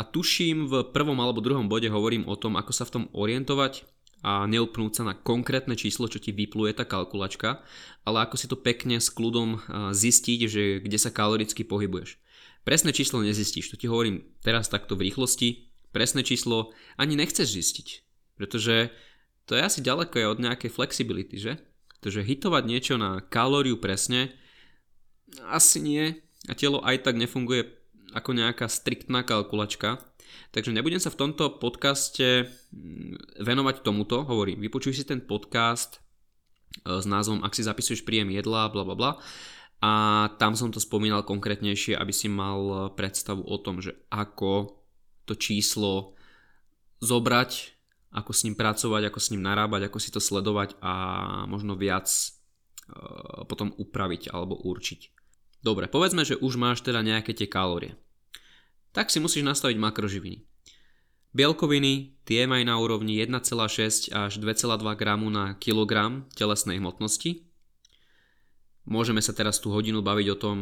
a 0.00 0.02
tuším 0.08 0.72
v 0.72 0.72
prvom 0.88 1.20
alebo 1.20 1.44
druhom 1.44 1.68
bode 1.68 1.92
hovorím 1.92 2.24
o 2.24 2.34
tom, 2.40 2.56
ako 2.56 2.72
sa 2.72 2.88
v 2.88 2.92
tom 2.96 3.04
orientovať 3.12 3.91
a 4.22 4.46
neupnúť 4.46 4.92
sa 4.96 5.02
na 5.02 5.18
konkrétne 5.18 5.74
číslo, 5.74 6.06
čo 6.06 6.22
ti 6.22 6.30
vypluje 6.30 6.78
tá 6.78 6.86
kalkulačka, 6.86 7.58
ale 8.06 8.22
ako 8.22 8.38
si 8.38 8.46
to 8.46 8.54
pekne 8.54 9.02
s 9.02 9.10
kľudom 9.10 9.58
zistiť, 9.90 10.40
že 10.46 10.62
kde 10.78 10.98
sa 10.98 11.10
kaloricky 11.10 11.66
pohybuješ. 11.66 12.22
Presné 12.62 12.94
číslo 12.94 13.18
nezistíš, 13.26 13.74
to 13.74 13.76
ti 13.76 13.90
hovorím 13.90 14.22
teraz 14.46 14.70
takto 14.70 14.94
v 14.94 15.10
rýchlosti. 15.10 15.66
Presné 15.90 16.22
číslo 16.22 16.70
ani 16.94 17.18
nechceš 17.18 17.50
zistiť, 17.50 17.88
pretože 18.38 18.94
to 19.50 19.58
je 19.58 19.66
asi 19.66 19.82
ďaleko 19.82 20.14
je 20.14 20.26
od 20.30 20.38
nejakej 20.38 20.70
flexibility, 20.70 21.36
že? 21.42 21.58
Pretože 21.98 22.22
hitovať 22.22 22.62
niečo 22.62 22.94
na 22.94 23.18
kalóriu 23.18 23.82
presne, 23.82 24.30
asi 25.50 25.82
nie. 25.82 26.22
A 26.46 26.54
telo 26.54 26.78
aj 26.86 27.02
tak 27.02 27.18
nefunguje 27.18 27.81
ako 28.12 28.30
nejaká 28.36 28.68
striktná 28.68 29.26
kalkulačka. 29.26 30.00
Takže 30.52 30.72
nebudem 30.72 31.00
sa 31.00 31.12
v 31.12 31.20
tomto 31.20 31.60
podcaste 31.60 32.48
mm, 32.72 33.42
venovať 33.44 33.84
tomuto, 33.84 34.24
hovorím, 34.24 34.60
vypočuj 34.60 34.96
si 34.96 35.04
ten 35.04 35.20
podcast 35.24 36.00
e, 36.84 37.00
s 37.00 37.04
názvom 37.04 37.44
Ak 37.44 37.56
si 37.56 37.64
zapisuješ 37.64 38.04
príjem 38.04 38.32
jedla, 38.32 38.72
bla 38.72 38.84
bla 38.84 38.96
bla 38.96 39.12
a 39.82 39.92
tam 40.38 40.54
som 40.54 40.70
to 40.70 40.78
spomínal 40.78 41.26
konkrétnejšie, 41.26 41.98
aby 41.98 42.14
si 42.14 42.30
mal 42.30 42.94
predstavu 42.94 43.42
o 43.42 43.58
tom, 43.58 43.82
že 43.82 43.98
ako 44.14 44.78
to 45.26 45.34
číslo 45.34 46.14
zobrať, 47.02 47.74
ako 48.14 48.30
s 48.30 48.46
ním 48.46 48.54
pracovať, 48.54 49.10
ako 49.10 49.18
s 49.18 49.30
ním 49.34 49.42
narábať, 49.42 49.90
ako 49.90 49.98
si 49.98 50.14
to 50.14 50.22
sledovať 50.22 50.78
a 50.78 50.94
možno 51.50 51.74
viac 51.74 52.06
e, 52.06 52.30
potom 53.50 53.74
upraviť 53.74 54.30
alebo 54.30 54.54
určiť. 54.54 55.21
Dobre, 55.62 55.86
povedzme, 55.86 56.26
že 56.26 56.38
už 56.38 56.58
máš 56.58 56.82
teda 56.82 57.00
nejaké 57.02 57.32
tie 57.32 57.46
kalórie. 57.46 57.94
Tak 58.92 59.08
si 59.08 59.22
musíš 59.22 59.46
nastaviť 59.46 59.78
makroživiny. 59.78 60.42
Bielkoviny 61.32 62.20
tie 62.28 62.44
majú 62.44 62.64
na 62.66 62.76
úrovni 62.76 63.16
1,6 63.22 64.12
až 64.12 64.32
2,2 64.36 65.00
g 65.00 65.02
na 65.32 65.56
kilogram 65.56 66.28
telesnej 66.36 66.76
hmotnosti, 66.76 67.48
Môžeme 68.82 69.22
sa 69.22 69.30
teraz 69.30 69.62
tú 69.62 69.70
hodinu 69.70 70.02
baviť 70.02 70.26
o 70.34 70.40
tom, 70.40 70.56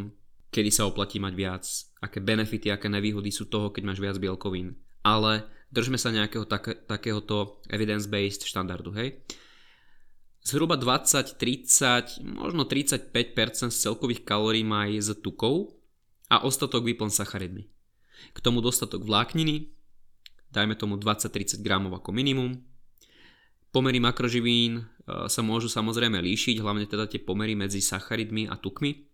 kedy 0.52 0.68
sa 0.68 0.84
oplatí 0.84 1.16
mať 1.16 1.32
viac, 1.32 1.64
aké 2.04 2.20
benefity, 2.20 2.68
aké 2.68 2.92
nevýhody 2.92 3.32
sú 3.32 3.48
toho, 3.48 3.72
keď 3.72 3.82
máš 3.86 4.00
viac 4.02 4.20
bielkovín. 4.20 4.76
Ale 5.00 5.48
držme 5.72 5.96
sa 5.96 6.12
nejakého 6.12 6.44
tak, 6.44 6.84
takéhoto 6.84 7.64
evidence-based 7.72 8.44
štandardu, 8.44 8.92
hej? 8.92 9.24
Zhruba 10.40 10.80
20, 10.80 11.36
30, 11.36 12.24
možno 12.24 12.64
35% 12.64 13.12
z 13.70 13.76
celkových 13.76 14.24
kalórií 14.24 14.64
má 14.64 14.88
z 14.88 15.12
tukov 15.20 15.76
a 16.32 16.40
ostatok 16.42 16.84
vyplň 16.84 17.10
sacharidmi. 17.12 17.68
K 18.32 18.38
tomu 18.40 18.64
dostatok 18.64 19.04
vlákniny, 19.04 19.68
dajme 20.48 20.74
tomu 20.80 20.96
20-30 20.96 21.60
gramov 21.60 22.00
ako 22.00 22.10
minimum, 22.16 22.56
Pomery 23.70 24.02
makroživín 24.02 24.82
e, 24.82 24.84
sa 25.30 25.40
môžu 25.46 25.70
samozrejme 25.70 26.18
líšiť, 26.18 26.58
hlavne 26.58 26.90
teda 26.90 27.06
tie 27.06 27.22
pomery 27.22 27.54
medzi 27.54 27.78
sacharidmi 27.78 28.50
a 28.50 28.58
tukmi. 28.58 29.06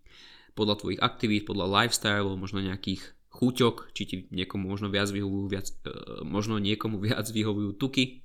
Podľa 0.56 0.74
tvojich 0.80 1.00
aktivít, 1.04 1.44
podľa 1.44 1.84
lifestyle, 1.84 2.32
možno 2.40 2.64
nejakých 2.64 3.04
chúťok, 3.36 3.92
či 3.92 4.02
ti 4.08 4.16
niekomu 4.32 4.64
možno 4.64 4.88
viac 4.88 5.12
vyhovujú, 5.12 5.46
viac, 5.52 5.68
e, 5.84 5.92
možno 6.24 6.56
niekomu 6.56 6.96
viac 6.96 7.28
vyhovujú 7.28 7.76
tuky, 7.76 8.24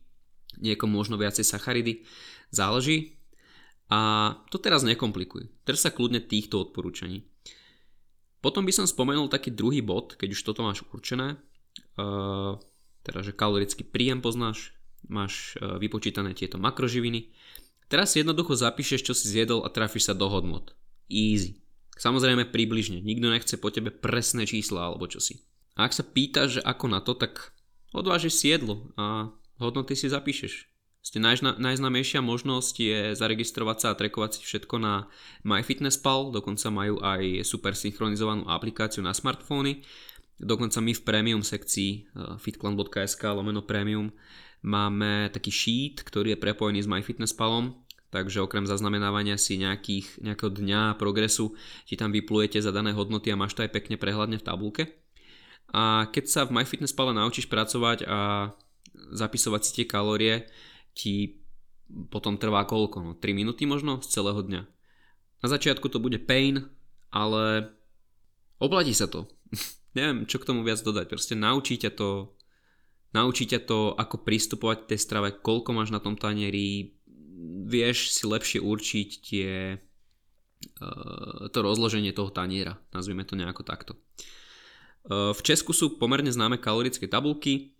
niekomu 0.59 0.99
možno 0.99 1.15
viacej 1.15 1.45
sacharidy. 1.45 2.03
Záleží. 2.51 3.21
A 3.91 4.33
to 4.47 4.59
teraz 4.59 4.87
nekomplikuj. 4.87 5.51
Teraz 5.67 5.83
sa 5.83 5.91
kľudne 5.91 6.23
týchto 6.23 6.63
odporúčaní. 6.63 7.27
Potom 8.41 8.65
by 8.65 8.73
som 8.73 8.89
spomenul 8.89 9.29
taký 9.29 9.53
druhý 9.53 9.85
bod, 9.85 10.17
keď 10.17 10.33
už 10.33 10.41
toto 10.41 10.65
máš 10.65 10.81
určené. 10.89 11.37
Uh, 11.99 12.57
teda, 13.05 13.21
že 13.21 13.35
kalorický 13.35 13.85
príjem 13.85 14.21
poznáš, 14.21 14.77
máš 15.09 15.57
e, 15.57 15.65
vypočítané 15.81 16.37
tieto 16.37 16.61
makroživiny. 16.61 17.33
Teraz 17.89 18.13
si 18.13 18.21
jednoducho 18.21 18.53
zapíšeš, 18.53 19.01
čo 19.01 19.13
si 19.17 19.25
zjedol 19.27 19.65
a 19.65 19.73
trafíš 19.73 20.11
sa 20.11 20.13
do 20.13 20.29
hodnot. 20.29 20.77
Easy. 21.09 21.59
Samozrejme 21.97 22.53
približne, 22.53 23.01
nikto 23.01 23.27
nechce 23.27 23.57
po 23.57 23.73
tebe 23.73 23.89
presné 23.89 24.45
čísla 24.45 24.89
alebo 24.89 25.09
čo 25.09 25.17
si. 25.17 25.43
A 25.75 25.89
ak 25.89 25.97
sa 25.97 26.05
pýtaš, 26.05 26.61
že 26.61 26.61
ako 26.61 26.85
na 26.87 27.01
to, 27.01 27.17
tak 27.17 27.57
odvážiš 27.91 28.37
si 28.37 28.53
jedlo 28.53 28.93
a 28.95 29.33
hodnoty 29.61 29.93
si 29.93 30.09
zapíšeš. 30.09 30.67
Ste 31.01 31.17
najzna- 31.17 31.57
najznamejšia 31.57 32.21
možnosť 32.21 32.75
je 32.77 32.99
zaregistrovať 33.17 33.77
sa 33.77 33.87
a 33.93 33.97
trekovať 33.97 34.37
si 34.37 34.41
všetko 34.45 34.75
na 34.77 35.09
MyFitnessPal, 35.41 36.29
dokonca 36.29 36.69
majú 36.69 37.01
aj 37.01 37.41
super 37.41 37.73
synchronizovanú 37.73 38.45
aplikáciu 38.45 39.01
na 39.01 39.13
smartfóny. 39.13 39.81
Dokonca 40.37 40.77
my 40.81 40.93
v 40.93 41.01
premium 41.01 41.41
sekcii 41.45 41.91
e, 41.93 41.99
fitclan.sk 42.37 43.21
lomeno 43.33 43.61
premium 43.65 44.13
Máme 44.61 45.33
taký 45.33 45.49
sheet, 45.49 46.05
ktorý 46.05 46.37
je 46.37 46.41
prepojený 46.41 46.85
s 46.85 46.89
MyFitnessPalom, 46.89 47.73
takže 48.13 48.45
okrem 48.45 48.69
zaznamenávania 48.69 49.33
si 49.41 49.57
nejakých, 49.57 50.21
nejakého 50.21 50.53
dňa 50.53 51.01
progresu 51.01 51.57
ti 51.89 51.97
tam 51.97 52.13
vyplujete 52.13 52.61
za 52.61 52.69
dané 52.69 52.93
hodnoty 52.93 53.33
a 53.33 53.39
máš 53.39 53.57
to 53.57 53.65
aj 53.65 53.73
pekne 53.73 53.97
prehľadne 53.97 54.37
v 54.37 54.45
tabulke. 54.45 54.83
A 55.73 56.05
keď 56.13 56.25
sa 56.29 56.41
v 56.45 56.61
MyFitnessPale 56.61 57.17
naučíš 57.17 57.49
pracovať 57.49 58.05
a 58.05 58.53
zapisovať 58.93 59.61
si 59.63 59.71
tie 59.81 59.85
kalórie, 59.87 60.47
ti 60.95 61.43
potom 62.11 62.39
trvá 62.39 62.63
koľko? 62.67 62.97
No 63.03 63.11
3 63.15 63.35
minúty 63.35 63.67
možno 63.67 63.99
z 63.99 64.07
celého 64.11 64.41
dňa. 64.43 64.61
Na 65.41 65.47
začiatku 65.47 65.89
to 65.89 65.97
bude 65.97 66.21
pain, 66.23 66.69
ale 67.09 67.73
oplatí 68.61 68.93
sa 68.93 69.09
to. 69.09 69.27
Neviem, 69.97 70.23
čo 70.29 70.39
k 70.39 70.47
tomu 70.47 70.63
viac 70.63 70.79
dodať. 70.79 71.05
Proste 71.11 71.35
naučí 71.35 71.75
ťa 71.75 71.91
to 71.97 72.37
Naučí 73.11 73.43
ťa 73.43 73.67
to, 73.67 73.91
ako 73.99 74.23
pristupovať 74.23 74.87
k 74.87 74.89
tej 74.95 74.99
strave, 75.03 75.35
koľko 75.43 75.75
máš 75.75 75.91
na 75.91 75.99
tom 75.99 76.15
tanieri, 76.15 76.95
vieš 77.67 78.15
si 78.15 78.23
lepšie 78.23 78.63
určiť 78.63 79.09
tie, 79.19 79.75
eh, 79.75 81.43
to 81.51 81.59
rozloženie 81.59 82.15
toho 82.15 82.31
taniera, 82.31 82.79
nazvime 82.95 83.27
to 83.27 83.35
nejako 83.35 83.67
takto. 83.67 83.99
Eh, 83.99 85.35
v 85.35 85.41
Česku 85.43 85.75
sú 85.75 85.99
pomerne 85.99 86.31
známe 86.31 86.55
kalorické 86.55 87.11
tabulky, 87.11 87.75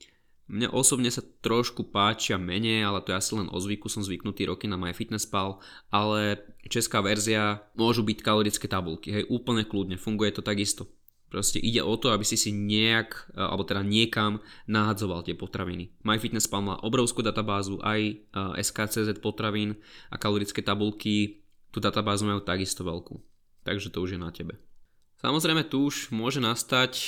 Mne 0.52 0.68
osobne 0.68 1.08
sa 1.08 1.24
trošku 1.24 1.96
páčia 1.96 2.36
menej, 2.36 2.84
ale 2.84 3.00
to 3.00 3.16
je 3.16 3.20
asi 3.24 3.32
len 3.40 3.48
o 3.48 3.56
zvyku, 3.56 3.88
som 3.88 4.04
zvyknutý 4.04 4.52
roky 4.52 4.68
na 4.68 4.76
MyFitnessPal, 4.76 5.64
ale 5.88 6.44
česká 6.68 7.00
verzia 7.00 7.64
môžu 7.80 8.04
byť 8.04 8.20
kalorické 8.20 8.68
tabulky, 8.68 9.16
hej, 9.16 9.24
úplne 9.32 9.64
kľudne, 9.64 9.96
funguje 9.96 10.36
to 10.36 10.44
takisto. 10.44 10.92
Proste 11.32 11.64
ide 11.64 11.80
o 11.80 11.96
to, 11.96 12.12
aby 12.12 12.28
si 12.28 12.36
si 12.36 12.52
nejak, 12.52 13.32
alebo 13.40 13.64
teda 13.64 13.80
niekam 13.88 14.44
nahadzoval 14.68 15.24
tie 15.24 15.32
potraviny. 15.32 15.96
MyFitnessPal 16.04 16.60
má 16.60 16.76
obrovskú 16.84 17.24
databázu, 17.24 17.80
aj 17.80 18.00
e, 18.04 18.14
SKCZ 18.60 19.24
potravín 19.24 19.80
a 20.12 20.20
kalorické 20.20 20.60
tabulky, 20.60 21.40
tú 21.72 21.80
databázu 21.80 22.28
majú 22.28 22.44
takisto 22.44 22.84
veľkú. 22.84 23.24
Takže 23.64 23.96
to 23.96 24.04
už 24.04 24.20
je 24.20 24.20
na 24.20 24.36
tebe. 24.36 24.60
Samozrejme 25.24 25.64
tu 25.72 25.88
už 25.88 26.12
môže 26.12 26.44
nastať 26.44 26.92
e, 27.00 27.08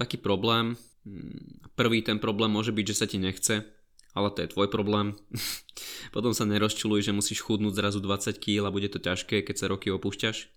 taký 0.00 0.16
problém. 0.16 0.80
Mm, 1.08 1.72
prvý 1.72 2.04
ten 2.04 2.20
problém 2.20 2.52
môže 2.52 2.68
byť, 2.68 2.84
že 2.84 2.98
sa 3.00 3.06
ti 3.08 3.16
nechce, 3.16 3.64
ale 4.12 4.28
to 4.28 4.44
je 4.44 4.52
tvoj 4.52 4.68
problém. 4.68 5.16
Potom 6.14 6.36
sa 6.36 6.44
nerozčuluj, 6.44 7.08
že 7.08 7.16
musíš 7.16 7.40
chudnúť 7.40 7.80
zrazu 7.80 8.04
20 8.04 8.36
kg 8.36 8.68
a 8.68 8.74
bude 8.74 8.92
to 8.92 9.00
ťažké, 9.00 9.40
keď 9.40 9.56
sa 9.56 9.70
roky 9.72 9.88
opúšťaš. 9.88 10.52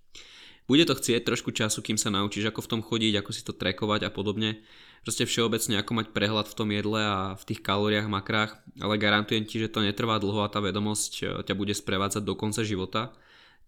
Bude 0.67 0.85
to 0.85 0.93
chcieť 0.93 1.25
trošku 1.25 1.55
času, 1.55 1.81
kým 1.81 1.97
sa 1.97 2.13
naučíš, 2.13 2.51
ako 2.51 2.61
v 2.63 2.69
tom 2.69 2.81
chodiť, 2.85 3.13
ako 3.23 3.31
si 3.33 3.41
to 3.41 3.51
trekovať 3.55 4.07
a 4.07 4.11
podobne. 4.13 4.61
Proste 5.01 5.25
všeobecne, 5.25 5.81
ako 5.81 5.91
mať 5.97 6.07
prehľad 6.13 6.45
v 6.45 6.57
tom 6.57 6.69
jedle 6.69 7.01
a 7.01 7.33
v 7.33 7.43
tých 7.49 7.65
kalóriách, 7.65 8.05
makrách, 8.05 8.61
ale 8.77 9.01
garantujem 9.01 9.49
ti, 9.49 9.57
že 9.57 9.73
to 9.73 9.81
netrvá 9.81 10.21
dlho 10.21 10.45
a 10.45 10.51
tá 10.53 10.61
vedomosť 10.61 11.11
e, 11.17 11.23
ťa 11.41 11.57
bude 11.57 11.73
sprevádzať 11.73 12.21
do 12.21 12.37
konca 12.37 12.61
života 12.61 13.09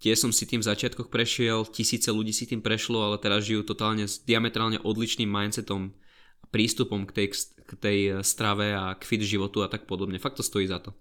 Tie 0.03 0.19
som 0.19 0.35
si 0.35 0.43
tým 0.43 0.59
v 0.59 0.67
začiatkoch 0.67 1.07
prešiel, 1.07 1.63
tisíce 1.71 2.11
ľudí 2.11 2.35
si 2.35 2.43
tým 2.43 2.59
prešlo, 2.59 3.07
ale 3.07 3.15
teraz 3.23 3.47
žijú 3.47 3.63
totálne 3.63 4.03
s 4.03 4.19
diametrálne 4.19 4.83
odlišným 4.83 5.31
mindsetom, 5.31 5.95
prístupom 6.53 7.09
k 7.09 7.11
tej, 7.11 7.27
k 7.65 7.71
tej 7.81 7.99
e, 8.05 8.11
strave 8.21 8.77
a 8.77 8.93
k 8.93 9.01
fit 9.01 9.25
životu 9.25 9.65
a 9.65 9.67
tak 9.67 9.89
podobne. 9.89 10.21
Fakt 10.21 10.37
to 10.37 10.45
stojí 10.45 10.69
za 10.69 10.77
to. 10.77 10.93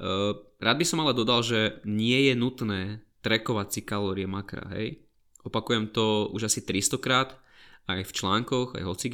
Uh, 0.00 0.32
rád 0.64 0.80
by 0.80 0.86
som 0.88 1.04
ale 1.04 1.12
dodal, 1.12 1.44
že 1.44 1.84
nie 1.84 2.32
je 2.32 2.32
nutné 2.32 3.04
trekovať 3.20 3.68
si 3.68 3.80
kalórie 3.84 4.24
makra, 4.24 4.64
hej. 4.72 5.04
Opakujem 5.44 5.92
to 5.92 6.32
už 6.32 6.48
asi 6.48 6.64
300 6.64 6.96
krát, 7.04 7.36
aj 7.84 8.08
v 8.08 8.12
článkoch, 8.16 8.80
aj 8.80 8.84
hoci 8.88 9.08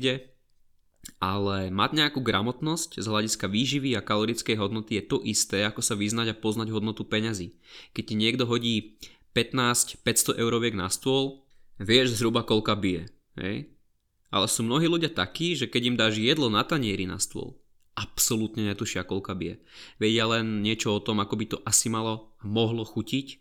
ale 1.22 1.70
mať 1.70 1.90
nejakú 1.94 2.20
gramotnosť 2.20 2.98
z 2.98 3.06
hľadiska 3.06 3.46
výživy 3.46 3.94
a 3.94 4.02
kalorickej 4.02 4.58
hodnoty 4.58 4.98
je 4.98 5.04
to 5.06 5.22
isté, 5.22 5.62
ako 5.62 5.80
sa 5.80 5.94
vyznať 5.94 6.34
a 6.34 6.38
poznať 6.38 6.74
hodnotu 6.74 7.06
peňazí. 7.06 7.54
Keď 7.94 8.04
ti 8.04 8.14
niekto 8.18 8.44
hodí 8.44 8.98
15 9.32 10.02
500 10.02 10.42
euroviek 10.42 10.74
na 10.74 10.90
stôl, 10.90 11.46
vieš 11.78 12.18
zhruba 12.18 12.42
koľka 12.42 12.74
bije. 12.74 13.06
Hej? 13.38 13.75
Ale 14.30 14.50
sú 14.50 14.66
mnohí 14.66 14.90
ľudia 14.90 15.10
takí, 15.12 15.54
že 15.54 15.70
keď 15.70 15.82
im 15.86 15.96
dáš 15.96 16.18
jedlo 16.18 16.50
na 16.50 16.66
tanieri 16.66 17.06
na 17.06 17.22
stôl, 17.22 17.56
absolútne 17.94 18.66
netušia 18.66 19.06
koľka 19.06 19.32
bije. 19.38 19.62
Vedia 19.96 20.26
len 20.26 20.60
niečo 20.60 20.92
o 20.92 21.00
tom, 21.00 21.22
ako 21.22 21.34
by 21.38 21.44
to 21.46 21.58
asi 21.62 21.86
malo 21.88 22.34
a 22.42 22.44
mohlo 22.44 22.82
chutiť, 22.82 23.40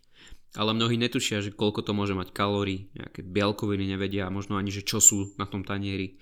ale 0.56 0.72
mnohí 0.72 0.96
netušia, 0.96 1.44
že 1.44 1.52
koľko 1.52 1.84
to 1.84 1.92
môže 1.92 2.16
mať 2.16 2.32
kalórií, 2.32 2.88
nejaké 2.96 3.20
bielkoviny 3.20 3.92
nevedia, 3.92 4.32
možno 4.32 4.56
ani, 4.56 4.72
že 4.72 4.86
čo 4.86 5.02
sú 5.02 5.36
na 5.36 5.44
tom 5.44 5.66
tanieri 5.66 6.16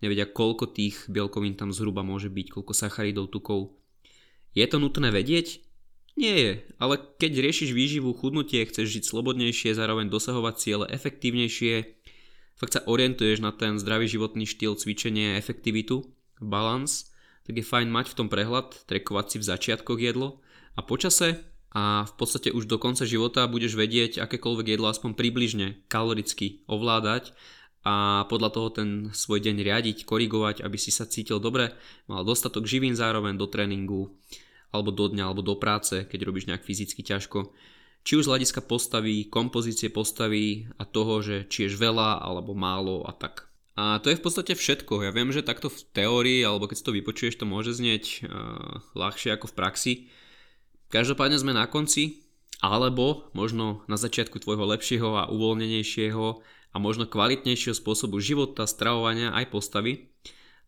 nevedia 0.00 0.26
koľko 0.26 0.72
tých 0.72 1.06
bielkovín 1.06 1.54
tam 1.54 1.70
zhruba 1.70 2.00
môže 2.00 2.32
byť, 2.32 2.46
koľko 2.50 2.72
sacharidov, 2.72 3.28
tukov. 3.28 3.76
Je 4.56 4.64
to 4.66 4.82
nutné 4.82 5.12
vedieť? 5.12 5.62
Nie 6.18 6.34
je, 6.36 6.52
ale 6.82 6.98
keď 7.16 7.38
riešiš 7.38 7.70
výživu, 7.70 8.12
chudnutie, 8.12 8.66
chceš 8.66 8.98
žiť 8.98 9.04
slobodnejšie, 9.08 9.78
zároveň 9.78 10.10
dosahovať 10.10 10.54
ciele 10.58 10.84
efektívnejšie, 10.90 11.99
fakt 12.60 12.76
sa 12.76 12.84
orientuješ 12.84 13.40
na 13.40 13.56
ten 13.56 13.80
zdravý 13.80 14.04
životný 14.04 14.44
štýl, 14.44 14.76
cvičenie, 14.76 15.40
efektivitu, 15.40 16.04
balans, 16.44 17.08
tak 17.48 17.56
je 17.56 17.64
fajn 17.64 17.88
mať 17.88 18.12
v 18.12 18.16
tom 18.20 18.28
prehľad, 18.28 18.84
trekovať 18.84 19.26
si 19.32 19.36
v 19.40 19.48
začiatkoch 19.48 19.96
jedlo 19.96 20.44
a 20.76 20.84
počase 20.84 21.40
a 21.72 22.04
v 22.04 22.12
podstate 22.20 22.52
už 22.52 22.68
do 22.68 22.76
konca 22.76 23.08
života 23.08 23.48
budeš 23.48 23.80
vedieť 23.80 24.20
akékoľvek 24.20 24.76
jedlo 24.76 24.92
aspoň 24.92 25.16
približne 25.16 25.80
kaloricky 25.88 26.60
ovládať 26.68 27.32
a 27.80 28.28
podľa 28.28 28.50
toho 28.52 28.68
ten 28.68 28.88
svoj 29.16 29.40
deň 29.40 29.56
riadiť, 29.64 30.04
korigovať, 30.04 30.60
aby 30.60 30.76
si 30.76 30.92
sa 30.92 31.08
cítil 31.08 31.40
dobre, 31.40 31.72
mal 32.12 32.28
dostatok 32.28 32.68
živín 32.68 32.92
zároveň 32.92 33.40
do 33.40 33.48
tréningu, 33.48 34.12
alebo 34.68 34.92
do 34.92 35.08
dňa, 35.08 35.24
alebo 35.24 35.40
do 35.40 35.56
práce, 35.56 36.04
keď 36.04 36.28
robíš 36.28 36.44
nejak 36.44 36.60
fyzicky 36.60 37.00
ťažko. 37.00 37.56
Či 38.00 38.16
už 38.16 38.24
z 38.26 38.30
hľadiska 38.32 38.64
postavy, 38.64 39.28
kompozície 39.28 39.92
postavy 39.92 40.66
a 40.80 40.88
toho, 40.88 41.20
že 41.20 41.44
či 41.52 41.68
ješ 41.68 41.76
veľa 41.76 42.24
alebo 42.24 42.56
málo 42.56 43.04
a 43.04 43.12
tak. 43.12 43.50
A 43.76 44.00
to 44.00 44.12
je 44.12 44.18
v 44.18 44.24
podstate 44.24 44.52
všetko. 44.56 45.08
Ja 45.08 45.12
viem, 45.12 45.32
že 45.32 45.46
takto 45.46 45.72
v 45.72 45.80
teórii, 45.96 46.40
alebo 46.44 46.68
keď 46.68 46.76
si 46.80 46.86
to 46.86 46.96
vypočuješ, 46.96 47.40
to 47.40 47.48
môže 47.48 47.76
znieť 47.76 48.24
uh, 48.24 48.80
ľahšie 48.92 49.32
ako 49.36 49.52
v 49.52 49.56
praxi. 49.56 49.92
Každopádne 50.92 51.40
sme 51.40 51.56
na 51.56 51.64
konci, 51.64 52.24
alebo 52.60 53.32
možno 53.32 53.80
na 53.88 53.96
začiatku 53.96 54.36
tvojho 54.36 54.68
lepšieho 54.68 55.16
a 55.16 55.32
uvoľnenejšieho 55.32 56.24
a 56.70 56.76
možno 56.76 57.08
kvalitnejšieho 57.08 57.72
spôsobu 57.72 58.20
života, 58.20 58.68
stravovania 58.68 59.32
aj 59.32 59.48
postavy. 59.48 60.12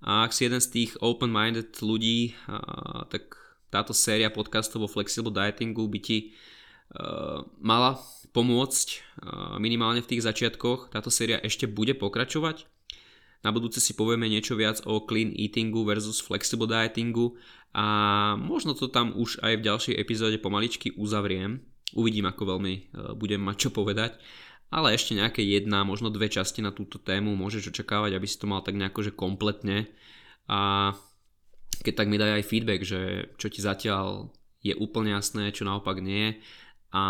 A 0.00 0.24
ak 0.24 0.32
si 0.32 0.48
jeden 0.48 0.58
z 0.58 0.72
tých 0.72 0.90
open-minded 0.98 1.78
ľudí, 1.84 2.34
tak 3.12 3.36
táto 3.68 3.92
séria 3.92 4.32
podcastov 4.32 4.84
o 4.84 4.88
flexible 4.90 5.30
dietingu 5.30 5.84
by 5.86 6.00
ti 6.00 6.34
mala 7.60 8.00
pomôcť 8.32 8.88
minimálne 9.60 10.00
v 10.04 10.10
tých 10.16 10.24
začiatkoch. 10.24 10.92
Táto 10.92 11.08
séria 11.08 11.40
ešte 11.40 11.68
bude 11.68 11.96
pokračovať. 11.96 12.68
Na 13.42 13.50
budúce 13.50 13.82
si 13.82 13.96
povieme 13.98 14.30
niečo 14.30 14.54
viac 14.54 14.84
o 14.86 15.02
clean 15.02 15.34
eatingu 15.34 15.82
versus 15.82 16.22
flexible 16.22 16.70
dietingu 16.70 17.34
a 17.74 17.84
možno 18.38 18.78
to 18.78 18.86
tam 18.86 19.10
už 19.18 19.42
aj 19.42 19.58
v 19.58 19.66
ďalšej 19.66 19.94
epizóde 19.98 20.38
pomaličky 20.38 20.94
uzavriem. 20.94 21.58
Uvidím, 21.92 22.30
ako 22.30 22.56
veľmi 22.56 22.74
budem 23.18 23.42
mať 23.42 23.56
čo 23.66 23.70
povedať 23.74 24.16
ale 24.72 24.96
ešte 24.96 25.12
nejaké 25.12 25.44
jedna, 25.44 25.84
možno 25.84 26.08
dve 26.08 26.32
časti 26.32 26.64
na 26.64 26.72
túto 26.72 26.96
tému 26.96 27.36
môžeš 27.36 27.76
očakávať, 27.76 28.16
aby 28.16 28.24
si 28.24 28.40
to 28.40 28.48
mal 28.48 28.64
tak 28.64 28.72
nejako 28.72 29.04
že 29.04 29.12
kompletne 29.12 29.92
a 30.48 30.90
keď 31.84 31.92
tak 31.92 32.08
mi 32.08 32.16
daj 32.16 32.40
aj 32.40 32.48
feedback, 32.48 32.80
že 32.80 33.28
čo 33.36 33.52
ti 33.52 33.60
zatiaľ 33.60 34.32
je 34.64 34.72
úplne 34.72 35.12
jasné, 35.12 35.52
čo 35.52 35.68
naopak 35.68 36.00
nie 36.00 36.40
a 36.92 37.02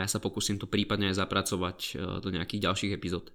ja 0.00 0.08
sa 0.08 0.18
pokúsim 0.18 0.56
to 0.56 0.64
prípadne 0.64 1.12
aj 1.12 1.20
zapracovať 1.20 1.78
e, 1.78 1.90
do 2.24 2.28
nejakých 2.32 2.64
ďalších 2.66 2.92
epizód. 2.96 3.30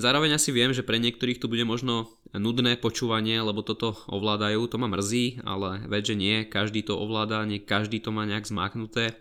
Zároveň 0.00 0.34
asi 0.34 0.50
viem, 0.50 0.72
že 0.72 0.82
pre 0.82 0.98
niektorých 0.98 1.38
to 1.38 1.46
bude 1.46 1.62
možno 1.68 2.10
nudné 2.32 2.80
počúvanie, 2.80 3.38
lebo 3.38 3.60
toto 3.62 3.94
ovládajú, 4.08 4.64
to 4.66 4.80
ma 4.80 4.88
mrzí, 4.88 5.44
ale 5.44 5.84
veď, 5.84 6.02
že 6.02 6.14
nie, 6.16 6.36
každý 6.48 6.80
to 6.82 6.96
ovláda, 6.96 7.44
nie 7.44 7.60
každý 7.60 8.00
to 8.00 8.10
má 8.10 8.24
nejak 8.24 8.48
zmáknuté 8.48 9.14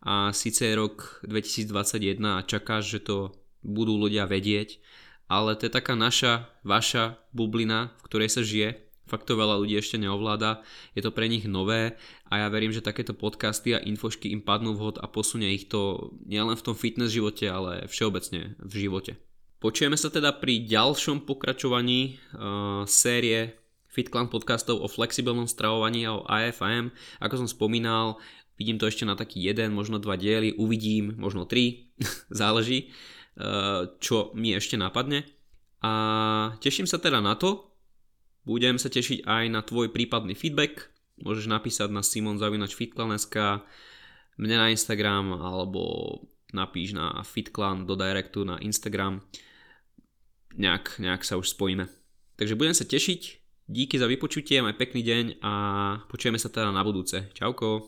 a 0.00 0.32
síce 0.32 0.64
je 0.64 0.74
rok 0.76 1.20
2021 1.28 2.20
a 2.24 2.44
čakáš, 2.44 2.96
že 2.96 3.00
to 3.04 3.16
budú 3.60 4.00
ľudia 4.00 4.24
vedieť, 4.24 4.80
ale 5.28 5.56
to 5.56 5.68
je 5.68 5.72
taká 5.72 5.92
naša, 5.92 6.48
vaša 6.64 7.20
bublina, 7.36 7.92
v 8.00 8.02
ktorej 8.08 8.30
sa 8.32 8.42
žije. 8.44 8.80
Fakt 9.10 9.26
to 9.26 9.34
veľa 9.34 9.58
ľudí 9.58 9.74
ešte 9.74 9.98
neovláda, 9.98 10.62
je 10.94 11.02
to 11.02 11.10
pre 11.10 11.26
nich 11.26 11.50
nové 11.50 11.98
a 12.30 12.46
ja 12.46 12.46
verím, 12.46 12.70
že 12.70 12.78
takéto 12.78 13.10
podcasty 13.10 13.74
a 13.74 13.82
infošky 13.82 14.30
im 14.30 14.46
padnú 14.46 14.78
vhod 14.78 15.02
a 15.02 15.10
posunie 15.10 15.50
ich 15.50 15.66
to 15.66 16.14
nielen 16.22 16.54
v 16.54 16.62
tom 16.62 16.78
fitness 16.78 17.10
živote, 17.10 17.50
ale 17.50 17.90
všeobecne 17.90 18.54
v 18.62 18.74
živote. 18.78 19.18
Počujeme 19.58 19.98
sa 19.98 20.14
teda 20.14 20.38
pri 20.38 20.62
ďalšom 20.62 21.26
pokračovaní 21.26 22.22
uh, 22.32 22.86
série 22.86 23.58
FitClan 23.90 24.30
podcastov 24.30 24.78
o 24.78 24.86
flexibilnom 24.86 25.50
stravovaní 25.50 26.06
a 26.06 26.14
o 26.14 26.24
AFM. 26.24 26.94
Ako 27.18 27.42
som 27.42 27.50
spomínal, 27.50 28.22
Vidím 28.60 28.76
to 28.76 28.92
ešte 28.92 29.08
na 29.08 29.16
taký 29.16 29.40
jeden, 29.40 29.72
možno 29.72 29.96
dva 29.96 30.20
diely, 30.20 30.52
uvidím, 30.60 31.16
možno 31.16 31.48
tri, 31.48 31.88
záleží, 32.28 32.92
eh, 33.40 33.88
čo 34.04 34.36
mi 34.36 34.52
ešte 34.52 34.76
napadne. 34.76 35.24
A 35.80 35.92
teším 36.60 36.84
sa 36.84 37.00
teda 37.00 37.24
na 37.24 37.40
to, 37.40 37.69
budem 38.44 38.76
sa 38.80 38.88
tešiť 38.88 39.26
aj 39.26 39.44
na 39.52 39.60
tvoj 39.60 39.92
prípadný 39.92 40.34
feedback, 40.34 40.88
môžeš 41.20 41.46
napísať 41.48 41.88
na 41.92 42.00
simonzavinačfitclan.sk, 42.00 43.36
mne 44.40 44.56
na 44.56 44.72
Instagram 44.72 45.36
alebo 45.36 45.82
napíš 46.50 46.96
na 46.96 47.22
fitclan 47.22 47.86
do 47.86 47.94
directu 47.94 48.42
na 48.42 48.58
Instagram, 48.58 49.22
nejak, 50.56 50.98
nejak 50.98 51.22
sa 51.22 51.38
už 51.38 51.54
spojíme. 51.54 51.86
Takže 52.34 52.56
budem 52.56 52.74
sa 52.74 52.88
tešiť, 52.88 53.20
díky 53.70 54.00
za 54.00 54.10
vypočutie, 54.10 54.64
maj 54.64 54.74
pekný 54.74 55.04
deň 55.06 55.24
a 55.44 55.52
počujeme 56.10 56.40
sa 56.40 56.50
teda 56.50 56.74
na 56.74 56.82
budúce. 56.82 57.30
Čauko. 57.36 57.78